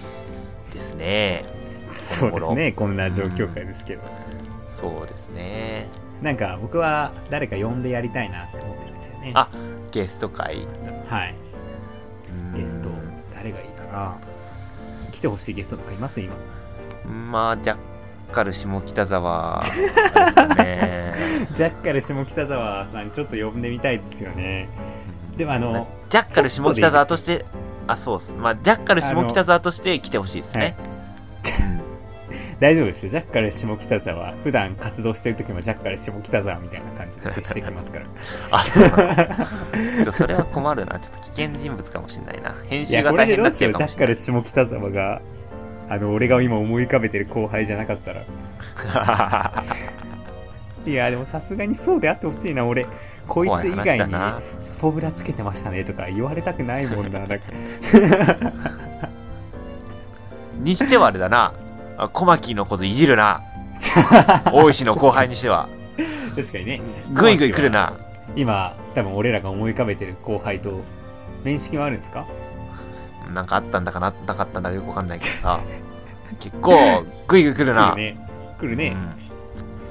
[0.72, 1.44] ですね
[1.90, 4.02] そうですね、こんな状況下ですけど。
[4.80, 5.88] そうですね
[6.22, 9.32] なんか僕は誰か呼んでやりたいなって思ってるんですよね。
[9.34, 9.48] あ
[9.90, 10.66] ゲスト会
[11.08, 11.34] はい。
[12.30, 12.88] うんゲスト、
[13.34, 14.18] 誰がいいかな
[15.14, 16.20] 来てほしいゲストとかいます？
[16.20, 16.34] 今。
[17.30, 17.76] まあジャッ
[18.32, 19.60] カル下北沢。
[20.58, 21.14] ね。
[21.56, 24.68] ジャッカル下北沢さん、ちょっと呼んでみたいですよね。
[25.36, 27.44] でもあの、ジャッカル下北沢として
[27.86, 28.34] あそうっす。
[28.34, 30.76] まあジャッカル下北沢として来てほしいですね、
[32.64, 33.10] 大丈夫ですよ。
[33.10, 38.06] ジャッカル下北沢、普段活動してる時もジャッカル下北沢みたいな感じで接してきますから。
[38.52, 43.74] あそうなのそれは困るなちょっと危険人物かもしれないな編集がこれでどうしよう。
[43.74, 45.20] ジャッカル下北沢が、
[45.90, 48.22] あの、俺が今思い浮かべてる後輩じゃなかったら。
[50.86, 52.86] いや、でもさすがにそうであってほしいな、俺。
[53.28, 54.14] こいつ以外に
[54.62, 57.18] スポブラつけてましたねとか言われたくないもんな。
[57.18, 57.36] なんか
[60.60, 61.63] にしてはあれだなあ
[62.12, 63.42] 小牧のこといじるな
[64.52, 65.68] 大石の後輩にしては
[66.36, 66.80] 確かにね。
[67.12, 67.92] ぐいぐい来るな
[68.36, 70.80] 今、多分俺らが思い浮かべてる後輩と
[71.44, 72.24] 面識はあるんですか？
[73.32, 75.60] なんかあったんだかななかったんだかよくわかんないけどさ
[76.40, 78.16] 結構ぐいぐい来るな来るね。
[78.60, 78.96] 来るね。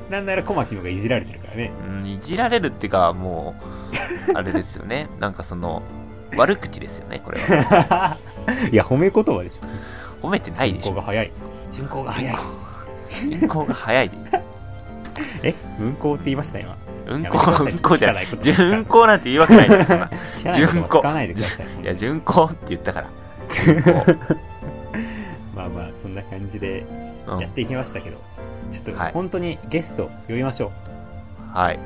[0.09, 1.71] なんなら小牧のがいじられてるからね。
[1.87, 3.55] うんうんいじられるってかも
[4.29, 5.81] うあれですよね なんかその
[6.35, 8.17] 悪口ですよねこれは
[8.71, 10.27] いや、褒め言葉でしょ。
[10.27, 11.31] 褒めてないでしょが早い。
[11.73, 12.35] 順行が早い。
[13.09, 14.15] 進行が早いで
[15.43, 15.53] え？
[15.79, 16.75] 運行って言いました今。
[17.07, 17.29] 運行
[17.63, 18.25] 運行じゃない。
[18.25, 18.69] 汚いこと言うから。
[18.69, 20.09] 順行なんて言うわけないじゃな。
[20.35, 21.67] 汚い言葉使わないでください。
[21.83, 23.09] いや順行って言ったから。
[25.55, 26.85] まあまあ、そんな感じで
[27.27, 28.17] うんやっていきましたけど、
[28.71, 29.11] ちょっとはい。
[29.13, 30.71] 本当にゲスト呼びましょ
[31.53, 31.57] う。
[31.57, 31.79] はい。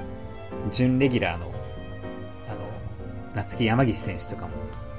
[0.72, 1.46] 準レギュラーの、
[2.50, 2.60] あの、
[3.36, 4.50] 夏木山岸選手とかも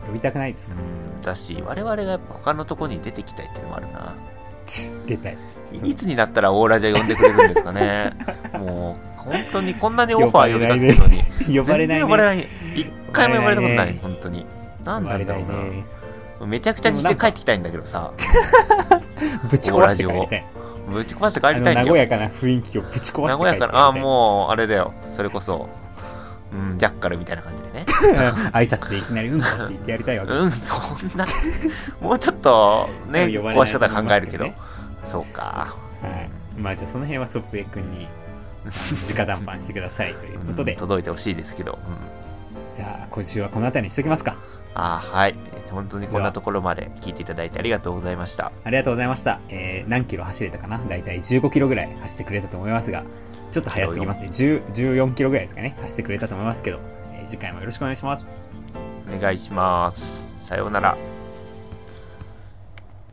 [0.06, 0.74] 呼びたくないですか？
[0.76, 4.14] うん、だし、我々がやっぱ他のとこに出てきたいっていうのもあるな。
[5.06, 5.38] 出たい。
[5.72, 8.12] いつになったらオーラジャ呼んでくれるんですかね。
[8.58, 11.58] もう、本当にこんなにオファー呼びかけてるのに。
[11.58, 12.02] 呼ばれないね。
[12.04, 12.48] 呼ばれない。
[12.74, 14.46] 一回も呼ばれたことない、本当に。
[14.84, 15.70] なん呼ばれなんだろうな。
[15.70, 15.84] ね。
[16.46, 18.12] めちゃくちゃにして帰ってきたいんだけどさ、
[19.50, 20.44] ぶち壊して帰りたい。
[20.88, 21.92] ぶち壊して帰りたいんだよ。
[21.92, 23.66] 和やかな雰囲気をぶち壊名して帰りたい。
[23.66, 24.94] 古屋から、ああ、もう、あれだよ。
[25.14, 25.68] それこそ、
[26.52, 27.84] うん、ジャッカルみたいな感じでね。
[28.02, 28.16] う ん
[28.52, 31.24] 挨拶でいきなりうんこって言ってやりたいわけうん、そんな、
[32.00, 34.56] もうちょっと、ね、壊し方考えるけどと思い。
[35.04, 35.74] そうか。
[36.02, 36.30] はい。
[36.60, 38.08] まあじゃあその辺はソップエ君に
[38.66, 41.72] 直談判してくださいということでうん、届いてほしいですけど。
[41.72, 41.90] う
[42.24, 42.28] ん
[42.78, 44.36] じゃあ今週はこの辺りにしときますか。
[44.74, 45.34] あーはい。
[45.54, 48.52] えー本当にこんなところまで聞いていただいてありがとうございました。
[48.64, 49.40] ありがとうございました。
[49.48, 53.04] えー何キロ走れたかなだいたい15キロぐらい走ってくれたと思いますが、
[53.50, 54.28] ちょっと早すぎますね。
[54.28, 55.76] 10 14キロぐらいですかね。
[55.80, 56.80] 走ってくれたと思いますけど、
[57.12, 58.24] えー次回もよろしくお願いします。
[59.14, 60.26] お願いします。
[60.40, 61.17] さようなら。